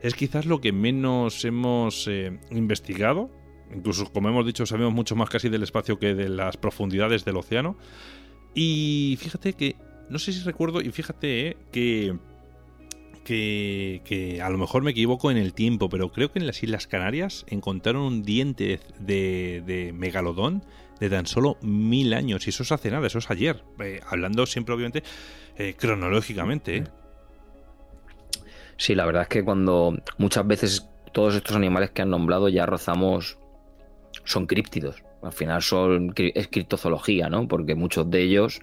es 0.00 0.14
quizás 0.14 0.46
lo 0.46 0.60
que 0.60 0.70
menos 0.72 1.44
hemos 1.44 2.06
eh, 2.06 2.38
investigado. 2.52 3.30
Incluso, 3.74 4.12
como 4.12 4.28
hemos 4.28 4.46
dicho, 4.46 4.64
sabemos 4.64 4.94
mucho 4.94 5.16
más 5.16 5.28
casi 5.28 5.48
del 5.48 5.64
espacio 5.64 5.98
que 5.98 6.14
de 6.14 6.28
las 6.28 6.56
profundidades 6.56 7.24
del 7.24 7.36
océano. 7.36 7.76
Y 8.54 9.18
fíjate 9.20 9.54
que, 9.54 9.74
no 10.08 10.20
sé 10.20 10.32
si 10.32 10.40
recuerdo, 10.44 10.80
y 10.80 10.90
fíjate 10.90 11.48
eh, 11.48 11.56
que 11.72 12.16
que, 13.24 14.40
a 14.42 14.50
lo 14.50 14.58
mejor 14.58 14.82
me 14.82 14.90
equivoco 14.90 15.30
en 15.30 15.36
el 15.36 15.52
tiempo, 15.54 15.88
pero 15.88 16.10
creo 16.10 16.32
que 16.32 16.38
en 16.38 16.46
las 16.46 16.62
Islas 16.62 16.86
Canarias 16.86 17.44
encontraron 17.48 18.02
un 18.02 18.22
diente 18.22 18.80
de, 18.98 19.92
megalodón 19.94 20.64
de 20.98 21.08
tan 21.08 21.26
solo 21.26 21.56
mil 21.62 22.12
años. 22.14 22.46
Y 22.46 22.50
eso 22.50 22.62
es 22.62 22.72
hace 22.72 22.90
nada, 22.90 23.06
eso 23.06 23.18
es 23.18 23.30
ayer. 23.30 23.62
Eh, 23.80 24.00
hablando 24.08 24.46
siempre, 24.46 24.74
obviamente, 24.74 25.02
eh, 25.56 25.74
cronológicamente. 25.78 26.76
¿eh? 26.78 26.84
Sí, 28.76 28.94
la 28.94 29.06
verdad 29.06 29.22
es 29.22 29.28
que 29.28 29.44
cuando 29.44 29.96
muchas 30.18 30.46
veces 30.46 30.88
todos 31.12 31.34
estos 31.34 31.56
animales 31.56 31.90
que 31.90 32.02
han 32.02 32.10
nombrado 32.10 32.48
ya 32.48 32.66
rozamos 32.66 33.38
son 34.24 34.46
críptidos. 34.46 35.02
Al 35.22 35.32
final 35.32 35.62
son 35.62 36.14
es 36.16 36.48
criptozoología, 36.48 37.28
¿no? 37.28 37.46
Porque 37.46 37.74
muchos 37.74 38.10
de 38.10 38.22
ellos 38.22 38.60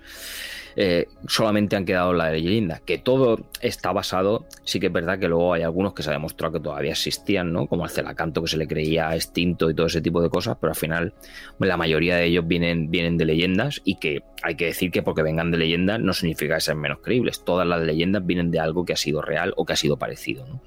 eh, 0.79 1.07
solamente 1.27 1.75
han 1.75 1.85
quedado 1.85 2.13
la 2.13 2.31
leyenda. 2.31 2.81
Que 2.85 2.99
todo 2.99 3.39
está 3.61 3.91
basado, 3.91 4.45
sí 4.63 4.79
que 4.79 4.87
es 4.87 4.93
verdad 4.93 5.17
que 5.17 5.27
luego 5.27 5.53
hay 5.53 5.63
algunos 5.63 5.95
que 5.95 6.03
se 6.03 6.11
ha 6.11 6.13
demostrado 6.13 6.53
que 6.53 6.59
todavía 6.59 6.91
existían, 6.91 7.51
¿no? 7.51 7.65
Como 7.65 7.83
el 7.83 7.89
celacanto 7.89 8.43
que 8.43 8.47
se 8.47 8.57
le 8.57 8.67
creía 8.67 9.15
extinto 9.15 9.71
y 9.71 9.73
todo 9.73 9.87
ese 9.87 10.01
tipo 10.01 10.21
de 10.21 10.29
cosas, 10.29 10.55
pero 10.61 10.71
al 10.71 10.77
final 10.77 11.13
la 11.57 11.77
mayoría 11.77 12.17
de 12.17 12.25
ellos 12.25 12.47
vienen, 12.47 12.91
vienen 12.91 13.17
de 13.17 13.25
leyendas 13.25 13.81
y 13.83 13.95
que 13.95 14.21
hay 14.43 14.53
que 14.53 14.65
decir 14.65 14.91
que 14.91 15.01
porque 15.01 15.23
vengan 15.23 15.49
de 15.49 15.57
leyendas 15.57 15.99
no 15.99 16.13
significa 16.13 16.55
que 16.55 16.61
sean 16.61 16.79
menos 16.79 16.99
creíbles. 16.99 17.43
Todas 17.43 17.67
las 17.67 17.81
leyendas 17.81 18.23
vienen 18.23 18.51
de 18.51 18.59
algo 18.59 18.85
que 18.85 18.93
ha 18.93 18.97
sido 18.97 19.23
real 19.23 19.53
o 19.57 19.65
que 19.65 19.73
ha 19.73 19.77
sido 19.77 19.97
parecido, 19.97 20.45
¿no? 20.45 20.61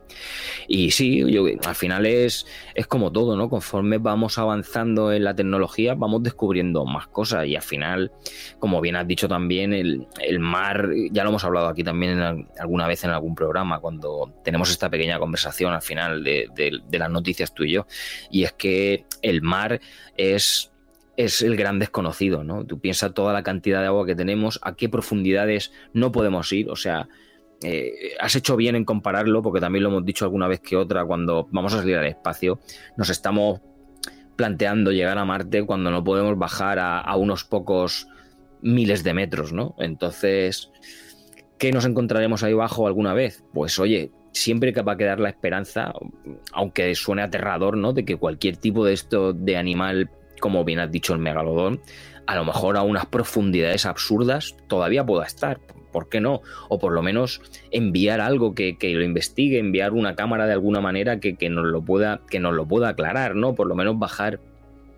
Y 0.67 0.91
sí, 0.91 1.25
yo, 1.33 1.45
al 1.65 1.75
final 1.77 2.05
es, 2.05 2.47
es 2.75 2.89
como 2.89 3.13
todo, 3.13 3.37
¿no? 3.37 3.49
Conforme 3.49 3.99
vamos 3.99 4.39
avanzando 4.39 5.13
en 5.13 5.23
la 5.23 5.37
tecnología, 5.37 5.95
vamos 5.95 6.25
descubriendo 6.25 6.85
más 6.85 7.07
cosas 7.07 7.47
y 7.47 7.55
al 7.55 7.63
final, 7.63 8.11
como 8.59 8.81
bien 8.81 8.97
has 8.97 9.07
dicho 9.07 9.29
también, 9.29 9.73
el, 9.73 10.00
el, 10.21 10.41
mar, 10.41 10.91
ya 11.11 11.23
lo 11.23 11.31
hemos 11.31 11.45
hablado 11.45 11.69
aquí 11.69 11.85
también 11.85 12.47
alguna 12.59 12.87
vez 12.87 13.05
en 13.05 13.11
algún 13.11 13.35
programa, 13.35 13.81
cuando 13.81 14.35
tenemos 14.45 14.71
esta 14.71 14.89
pequeña 14.91 15.19
conversación 15.19 15.73
al 15.73 15.83
final 15.83 16.25
de, 16.25 16.81
las 16.91 17.11
noticias 17.11 17.55
tú 17.55 17.65
y 17.65 17.73
yo, 17.73 17.87
y 18.31 18.45
es 18.45 18.53
que 18.53 19.05
el 19.23 19.43
mar 19.43 19.81
es 20.17 20.67
es 21.17 21.43
el 21.43 21.55
gran 21.55 21.79
desconocido, 21.79 22.45
¿no? 22.45 22.65
Tú 22.65 22.81
piensas 22.81 23.13
toda 23.13 23.35
la 23.35 23.43
cantidad 23.43 23.81
de 23.81 23.89
agua 23.89 24.07
que 24.07 24.15
tenemos, 24.15 24.59
a 24.63 24.75
qué 24.75 24.89
profundidades 24.89 25.71
no 25.93 26.13
podemos 26.13 26.51
ir, 26.51 26.71
o 26.71 26.77
sea, 26.77 27.09
eh, 27.63 28.13
has 28.19 28.37
hecho 28.37 28.57
bien 28.57 28.75
en 28.75 28.87
compararlo, 28.87 29.43
porque 29.43 29.61
también 29.61 29.83
lo 29.83 29.91
hemos 29.91 30.05
dicho 30.07 30.25
alguna 30.25 30.49
vez 30.49 30.61
que 30.61 30.77
otra, 30.77 31.05
cuando 31.05 31.47
vamos 31.51 31.75
a 31.75 31.79
salir 31.79 31.99
al 31.99 32.07
espacio, 32.07 32.61
nos 32.97 33.11
estamos 33.11 33.61
planteando 34.41 34.91
llegar 34.91 35.19
a 35.19 35.27
Marte 35.27 35.67
cuando 35.67 35.91
no 35.91 36.03
podemos 36.03 36.39
bajar 36.39 36.79
a, 36.81 37.15
unos 37.17 37.45
pocos 37.45 38.09
miles 38.63 39.05
de 39.05 39.15
metros, 39.15 39.53
¿no? 39.53 39.75
Entonces, 39.79 40.71
¿qué 41.59 41.73
nos 41.73 41.85
encontraremos 41.85 42.43
ahí 42.43 42.53
abajo 42.53 42.87
alguna 42.87 43.15
vez? 43.15 43.45
Pues 43.53 43.79
oye, 43.79 44.11
siempre 44.33 44.73
que 44.73 44.83
va 44.83 44.93
a 44.93 44.97
quedar 44.97 45.21
la 45.21 45.29
esperanza, 45.29 45.93
aunque 46.53 46.95
suene 46.95 47.23
aterrador, 47.23 47.77
¿no? 47.77 47.93
De 47.93 48.05
que 48.05 48.17
cualquier 48.17 48.57
tipo 48.57 48.85
de 48.85 48.93
esto 48.93 49.33
de 49.33 49.57
animal, 49.57 50.11
como 50.41 50.65
bien 50.65 50.81
has 50.81 50.91
dicho 50.91 51.13
el 51.13 51.21
megalodón, 51.21 51.81
a 52.27 52.37
lo 52.37 52.45
mejor 52.45 52.77
a 52.77 52.83
unas 52.83 53.07
profundidades 53.07 53.87
absurdas 53.87 54.57
todavía 54.69 55.05
pueda 55.05 55.27
estar. 55.27 55.61
¿Por 55.93 56.09
qué 56.09 56.21
no? 56.21 56.41
O 56.69 56.79
por 56.79 56.93
lo 56.93 57.03
menos 57.03 57.43
enviar 57.73 58.21
algo 58.21 58.55
que, 58.55 58.77
lo 58.81 59.03
investigue, 59.03 59.59
enviar 59.59 59.93
una 59.93 60.15
cámara 60.15 60.47
de 60.47 60.53
alguna 60.53 60.81
manera 60.81 61.19
que, 61.19 61.37
nos 61.51 61.67
lo 61.67 61.83
pueda, 61.85 62.21
que 62.31 62.39
nos 62.39 62.55
lo 62.55 62.67
pueda 62.67 62.91
aclarar, 62.91 63.35
¿no? 63.35 63.57
Por 63.57 63.67
lo 63.67 63.75
menos 63.75 63.99
bajar 63.99 64.41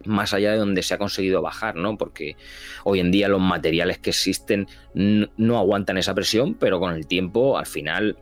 más 0.07 0.33
allá 0.33 0.53
de 0.53 0.59
donde 0.59 0.83
se 0.83 0.95
ha 0.95 0.99
conseguido 0.99 1.43
bajar, 1.43 1.77
¿no? 1.77 1.97
Porque 1.97 2.37
hoy 2.85 3.01
en 3.01 3.11
día 3.11 3.29
los 3.29 3.41
materiales 3.41 3.99
que 3.99 4.11
existen 4.11 4.67
no 4.95 5.59
aguantan 5.59 5.99
esa 5.99 6.15
presión, 6.15 6.55
pero 6.55 6.81
con 6.81 6.95
el 6.95 7.07
tiempo, 7.07 7.59
al 7.59 7.67
final, 7.67 8.19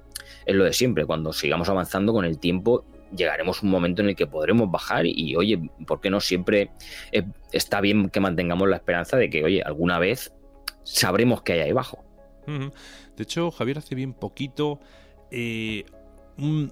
es 0.46 0.54
lo 0.54 0.64
de 0.64 0.72
siempre. 0.72 1.04
Cuando 1.06 1.32
sigamos 1.32 1.68
avanzando 1.68 2.12
con 2.12 2.24
el 2.24 2.38
tiempo, 2.38 2.84
llegaremos 3.16 3.62
a 3.62 3.66
un 3.66 3.70
momento 3.70 4.02
en 4.02 4.10
el 4.10 4.16
que 4.16 4.26
podremos 4.26 4.70
bajar 4.70 5.06
y, 5.06 5.36
oye, 5.36 5.60
¿por 5.86 6.00
qué 6.00 6.10
no? 6.10 6.20
Siempre 6.20 6.70
está 7.52 7.80
bien 7.80 8.08
que 8.08 8.20
mantengamos 8.20 8.68
la 8.68 8.76
esperanza 8.76 9.16
de 9.16 9.30
que, 9.30 9.44
oye, 9.44 9.62
alguna 9.62 9.98
vez 9.98 10.32
sabremos 10.82 11.42
qué 11.42 11.54
hay 11.54 11.60
ahí 11.60 11.70
abajo. 11.70 12.04
De 12.46 13.22
hecho, 13.22 13.50
Javier, 13.50 13.78
hace 13.78 13.94
bien 13.94 14.12
poquito 14.12 14.80
eh, 15.30 15.84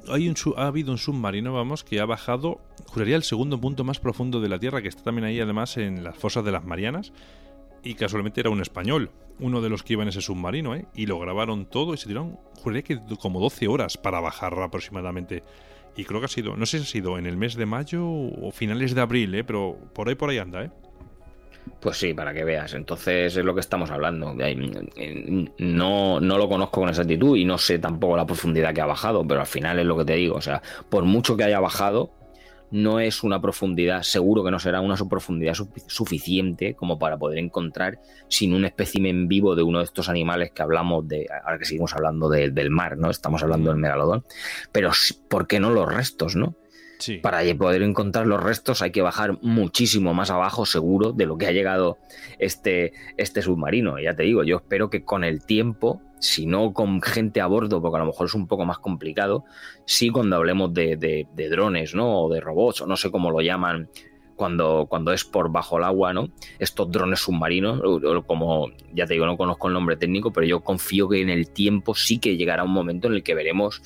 hay 0.09 0.29
un, 0.29 0.35
ha 0.57 0.67
habido 0.67 0.93
un 0.93 0.99
submarino, 0.99 1.53
vamos, 1.53 1.85
que 1.85 2.01
ha 2.01 2.07
bajado, 2.07 2.61
juraría, 2.87 3.17
el 3.17 3.23
segundo 3.23 3.61
punto 3.61 3.85
más 3.85 4.01
profundo 4.01 4.41
de 4.41 4.49
la 4.49 4.59
Tierra, 4.59 4.83
que 4.83 4.89
está 4.89 5.03
también 5.03 5.25
ahí 5.25 5.41
además 5.41 5.77
en 5.77 6.05
las 6.05 6.17
fosas 6.17 6.45
de 6.45 6.53
las 6.53 6.65
Marianas. 6.65 7.13
Y 7.83 7.95
casualmente 7.95 8.41
era 8.41 8.51
un 8.51 8.61
español, 8.61 9.11
uno 9.39 9.61
de 9.61 9.69
los 9.69 9.83
que 9.83 9.93
iba 9.93 10.03
en 10.03 10.09
ese 10.09 10.21
submarino, 10.21 10.75
¿eh? 10.75 10.87
Y 10.95 11.07
lo 11.07 11.19
grabaron 11.19 11.67
todo 11.67 11.95
y 11.95 11.97
se 11.97 12.09
tiraron, 12.09 12.39
juraría 12.57 12.83
que 12.83 13.01
como 13.21 13.41
12 13.41 13.69
horas 13.69 13.97
para 13.97 14.21
bajar 14.21 14.59
aproximadamente 14.61 15.45
y 15.99 16.05
creo 16.05 16.21
que 16.21 16.27
ha 16.27 16.29
sido, 16.29 16.57
no 16.57 16.65
sé 16.65 16.79
si 16.79 16.85
ha 16.85 16.87
sido 16.87 17.19
en 17.19 17.27
el 17.27 17.37
mes 17.37 17.57
de 17.57 17.67
mayo 17.67 18.07
o 18.09 18.53
finales 18.53 18.95
de 18.95 19.01
abril, 19.01 19.35
¿eh? 19.35 19.43
pero 19.43 19.77
por 19.93 20.09
ahí 20.09 20.15
por 20.15 20.31
ahí 20.31 20.39
anda, 20.39 20.65
¿eh? 20.65 20.71
Pues 21.81 21.97
sí, 21.97 22.15
para 22.15 22.33
que 22.33 22.45
veas. 22.45 22.75
Entonces 22.75 23.37
es 23.37 23.45
lo 23.45 23.55
que 23.55 23.61
estamos 23.61 23.91
hablando. 23.91 24.35
No, 25.59 26.21
no 26.21 26.39
lo 26.39 26.49
conozco 26.49 26.81
con 26.81 26.89
exactitud 26.89 27.37
y 27.37 27.45
no 27.45 27.59
sé 27.59 27.79
tampoco 27.79 28.17
la 28.17 28.27
profundidad 28.27 28.75
que 28.75 28.81
ha 28.81 28.87
bajado, 28.87 29.27
pero 29.27 29.41
al 29.41 29.47
final 29.47 29.79
es 29.79 29.87
lo 29.87 29.97
que 29.97 30.05
te 30.05 30.15
digo. 30.15 30.37
O 30.37 30.41
sea, 30.41 30.63
por 30.89 31.05
mucho 31.05 31.37
que 31.37 31.45
haya 31.45 31.61
bajado, 31.61 32.13
no 32.71 33.01
es 33.01 33.23
una 33.23 33.41
profundidad, 33.41 34.03
seguro 34.03 34.45
que 34.45 34.51
no 34.51 34.59
será 34.59 34.81
una 34.81 34.97
profundidad 34.97 35.55
suficiente 35.87 36.75
como 36.75 36.99
para 36.99 37.17
poder 37.17 37.39
encontrar 37.39 37.99
sin 38.29 38.53
un 38.53 38.65
espécimen 38.65 39.29
vivo 39.29 39.55
de 39.55 39.63
uno 39.63 39.79
de 39.79 39.85
estos 39.85 40.09
animales 40.09 40.51
que 40.53 40.63
hablamos 40.63 41.09
de, 41.09 41.27
ahora 41.45 41.59
que 41.59 41.65
seguimos 41.65 41.95
hablando 41.95 42.29
del 42.29 42.71
mar, 42.71 42.99
¿no? 42.99 43.11
Estamos 43.11 43.43
hablando 43.43 43.71
del 43.71 43.81
megalodón, 43.81 44.25
pero 44.73 44.91
¿por 45.29 45.47
qué 45.47 45.61
no 45.61 45.71
los 45.71 45.93
restos, 45.93 46.37
no? 46.37 46.57
Para 47.23 47.43
poder 47.57 47.83
encontrar 47.83 48.27
los 48.27 48.43
restos 48.43 48.83
hay 48.83 48.91
que 48.91 49.03
bajar 49.03 49.39
muchísimo 49.43 50.15
más 50.15 50.31
abajo, 50.31 50.67
seguro, 50.67 51.13
de 51.13 51.27
lo 51.27 51.39
que 51.39 51.47
ha 51.47 51.53
llegado 51.53 51.99
este, 52.39 52.93
este 53.17 53.43
submarino. 53.43 54.01
Ya 54.01 54.15
te 54.15 54.25
digo, 54.25 54.43
yo 54.43 54.57
espero 54.57 54.91
que 54.91 55.05
con 55.05 55.23
el 55.23 55.45
tiempo, 55.45 56.03
si 56.19 56.47
no 56.47 56.73
con 56.73 57.01
gente 57.01 57.41
a 57.41 57.47
bordo, 57.47 57.81
porque 57.81 57.97
a 57.97 58.01
lo 58.01 58.07
mejor 58.07 58.27
es 58.27 58.35
un 58.35 58.49
poco 58.49 58.65
más 58.65 58.79
complicado, 58.79 59.45
sí 59.85 60.11
cuando 60.11 60.37
hablemos 60.37 60.75
de, 60.75 61.27
drones, 61.51 61.95
¿no? 61.95 62.23
O 62.23 62.33
de 62.33 62.41
robots, 62.41 62.83
o 62.83 62.87
no 62.87 62.97
sé 62.97 63.11
cómo 63.11 63.31
lo 63.31 63.41
llaman 63.41 63.89
cuando, 64.35 64.87
cuando 64.89 65.13
es 65.13 65.25
por 65.25 65.53
bajo 65.53 65.79
el 65.79 65.85
agua, 65.85 66.13
¿no? 66.13 66.31
Estos 66.59 66.91
drones 66.91 67.21
submarinos, 67.21 67.81
como 68.27 68.71
ya 68.93 69.07
te 69.07 69.15
digo, 69.15 69.27
no 69.27 69.37
conozco 69.37 69.69
el 69.69 69.75
nombre 69.75 69.97
técnico, 69.97 70.33
pero 70.33 70.47
yo 70.47 70.61
confío 70.61 71.09
que 71.09 71.21
en 71.21 71.31
el 71.31 71.51
tiempo 71.51 71.95
sí 71.95 72.19
que 72.19 72.37
llegará 72.37 72.65
un 72.65 72.73
momento 72.73 73.07
en 73.07 73.15
el 73.15 73.23
que 73.23 73.35
veremos, 73.35 73.83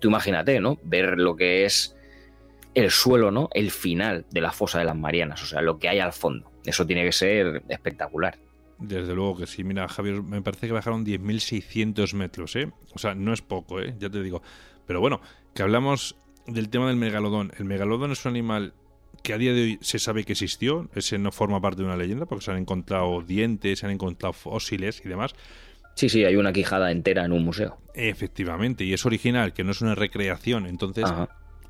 tú 0.00 0.08
imagínate, 0.08 0.60
¿no? 0.60 0.78
Ver 0.82 1.18
lo 1.18 1.36
que 1.36 1.64
es 1.64 1.94
el 2.74 2.90
suelo, 2.90 3.30
¿no? 3.30 3.48
El 3.54 3.70
final 3.70 4.26
de 4.30 4.40
la 4.40 4.52
fosa 4.52 4.78
de 4.78 4.84
las 4.84 4.96
Marianas, 4.96 5.42
o 5.42 5.46
sea, 5.46 5.62
lo 5.62 5.78
que 5.78 5.88
hay 5.88 6.00
al 6.00 6.12
fondo. 6.12 6.50
Eso 6.64 6.86
tiene 6.86 7.04
que 7.04 7.12
ser 7.12 7.62
espectacular. 7.68 8.38
Desde 8.78 9.14
luego 9.14 9.36
que 9.36 9.46
sí. 9.46 9.64
Mira, 9.64 9.88
Javier, 9.88 10.22
me 10.22 10.42
parece 10.42 10.66
que 10.66 10.72
bajaron 10.72 11.04
10.600 11.04 12.14
metros, 12.14 12.56
¿eh? 12.56 12.70
O 12.92 12.98
sea, 12.98 13.14
no 13.14 13.32
es 13.32 13.42
poco, 13.42 13.80
¿eh? 13.80 13.94
Ya 13.98 14.10
te 14.10 14.22
digo. 14.22 14.42
Pero 14.86 15.00
bueno, 15.00 15.20
que 15.54 15.62
hablamos 15.62 16.16
del 16.46 16.68
tema 16.68 16.88
del 16.88 16.96
megalodón. 16.96 17.52
El 17.58 17.64
megalodón 17.64 18.12
es 18.12 18.24
un 18.24 18.30
animal 18.30 18.74
que 19.22 19.32
a 19.32 19.38
día 19.38 19.52
de 19.52 19.62
hoy 19.62 19.78
se 19.80 19.98
sabe 19.98 20.24
que 20.24 20.32
existió. 20.32 20.88
Ese 20.94 21.18
no 21.18 21.30
forma 21.30 21.60
parte 21.60 21.82
de 21.82 21.86
una 21.86 21.96
leyenda 21.96 22.26
porque 22.26 22.44
se 22.44 22.50
han 22.50 22.58
encontrado 22.58 23.22
dientes, 23.22 23.78
se 23.78 23.86
han 23.86 23.92
encontrado 23.92 24.32
fósiles 24.32 25.00
y 25.04 25.08
demás. 25.08 25.34
Sí, 25.94 26.08
sí, 26.08 26.24
hay 26.24 26.34
una 26.34 26.52
quijada 26.52 26.90
entera 26.90 27.24
en 27.24 27.32
un 27.32 27.44
museo. 27.44 27.78
Efectivamente, 27.94 28.84
y 28.84 28.92
es 28.92 29.06
original, 29.06 29.52
que 29.52 29.62
no 29.62 29.70
es 29.70 29.80
una 29.80 29.94
recreación. 29.94 30.66
Entonces, 30.66 31.04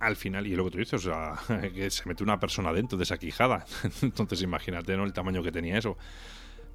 al 0.06 0.16
final, 0.16 0.46
y 0.46 0.54
lo 0.54 0.64
que 0.64 0.70
tú 0.70 0.78
dices, 0.78 1.06
o 1.06 1.10
sea, 1.10 1.34
que 1.74 1.90
se 1.90 2.08
mete 2.08 2.22
una 2.22 2.38
persona 2.38 2.72
dentro 2.72 2.98
de 2.98 3.04
esa 3.04 3.18
quijada. 3.18 3.64
Entonces 4.02 4.42
imagínate, 4.42 4.96
¿no? 4.96 5.04
El 5.04 5.12
tamaño 5.12 5.42
que 5.42 5.52
tenía 5.52 5.78
eso. 5.78 5.96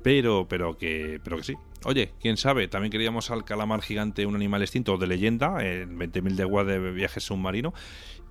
Pero, 0.02 0.48
pero 0.48 0.78
que, 0.78 1.20
pero 1.24 1.38
que 1.38 1.44
sí. 1.44 1.56
Oye, 1.84 2.13
quién 2.22 2.38
sabe, 2.38 2.68
también 2.68 2.92
queríamos 2.92 3.32
al 3.32 3.44
calamar 3.44 3.82
gigante, 3.82 4.26
un 4.26 4.36
animal 4.36 4.62
extinto 4.62 4.98
de 4.98 5.08
leyenda, 5.08 5.58
en 5.62 6.00
20.000 6.00 6.65
de 6.65 6.80
de 6.80 6.92
viaje 6.92 7.20
submarino. 7.20 7.74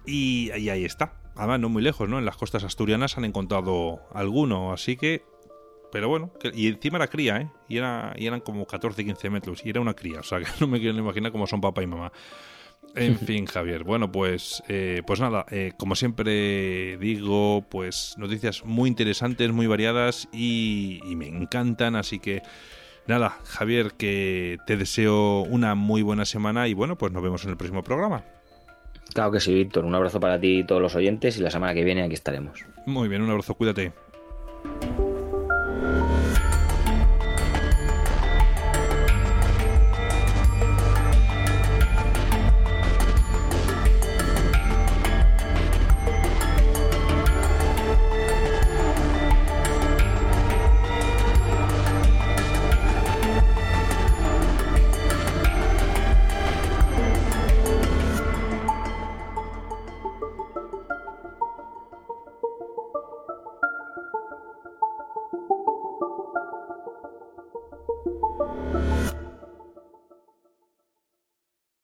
Y, 0.06 0.50
ahí 0.50 0.84
está. 0.84 1.12
Además, 1.36 1.60
no 1.60 1.68
muy 1.68 1.82
lejos, 1.82 2.08
¿no? 2.08 2.18
En 2.18 2.24
las 2.24 2.36
costas 2.36 2.64
asturianas 2.64 3.18
han 3.18 3.24
encontrado 3.24 4.00
alguno, 4.14 4.72
así 4.72 4.96
que. 4.96 5.22
Pero 5.92 6.08
bueno, 6.08 6.30
y 6.54 6.68
encima 6.68 6.96
era 6.96 7.08
cría, 7.08 7.38
¿eh? 7.38 7.50
Y, 7.68 7.78
era, 7.78 8.12
y 8.16 8.26
eran 8.26 8.40
como 8.40 8.66
14, 8.66 9.04
15 9.04 9.30
metros, 9.30 9.64
y 9.64 9.70
era 9.70 9.80
una 9.80 9.94
cría, 9.94 10.20
o 10.20 10.22
sea 10.22 10.38
que 10.40 10.46
no 10.60 10.66
me 10.66 10.80
quiero 10.80 10.98
imaginar 10.98 11.32
cómo 11.32 11.46
son 11.46 11.60
papá 11.60 11.82
y 11.82 11.86
mamá. 11.86 12.12
En 12.94 13.18
fin, 13.18 13.46
Javier. 13.46 13.84
Bueno, 13.84 14.10
pues, 14.10 14.62
eh, 14.68 15.02
pues 15.06 15.20
nada, 15.20 15.46
eh, 15.50 15.72
como 15.76 15.94
siempre 15.94 16.96
digo, 16.98 17.64
pues 17.68 18.14
noticias 18.18 18.64
muy 18.64 18.88
interesantes, 18.88 19.52
muy 19.52 19.66
variadas 19.66 20.28
y, 20.32 21.00
y, 21.04 21.16
me 21.16 21.28
encantan. 21.28 21.96
Así 21.96 22.18
que 22.18 22.42
nada, 23.06 23.38
Javier, 23.44 23.92
que 23.92 24.58
te 24.66 24.76
deseo 24.76 25.42
una 25.42 25.74
muy 25.74 26.02
buena 26.02 26.24
semana 26.24 26.68
y 26.68 26.74
bueno, 26.74 26.96
pues 26.96 27.12
nos 27.12 27.22
vemos 27.22 27.44
en 27.44 27.50
el 27.50 27.56
próximo 27.56 27.82
programa. 27.82 28.24
Claro 29.14 29.32
que 29.32 29.40
sí, 29.40 29.54
Víctor. 29.54 29.84
Un 29.84 29.94
abrazo 29.94 30.20
para 30.20 30.38
ti 30.38 30.58
y 30.58 30.64
todos 30.64 30.82
los 30.82 30.94
oyentes 30.94 31.38
y 31.38 31.40
la 31.40 31.50
semana 31.50 31.74
que 31.74 31.84
viene 31.84 32.02
aquí 32.02 32.14
estaremos. 32.14 32.64
Muy 32.86 33.08
bien, 33.08 33.22
un 33.22 33.30
abrazo, 33.30 33.54
cuídate. 33.54 33.92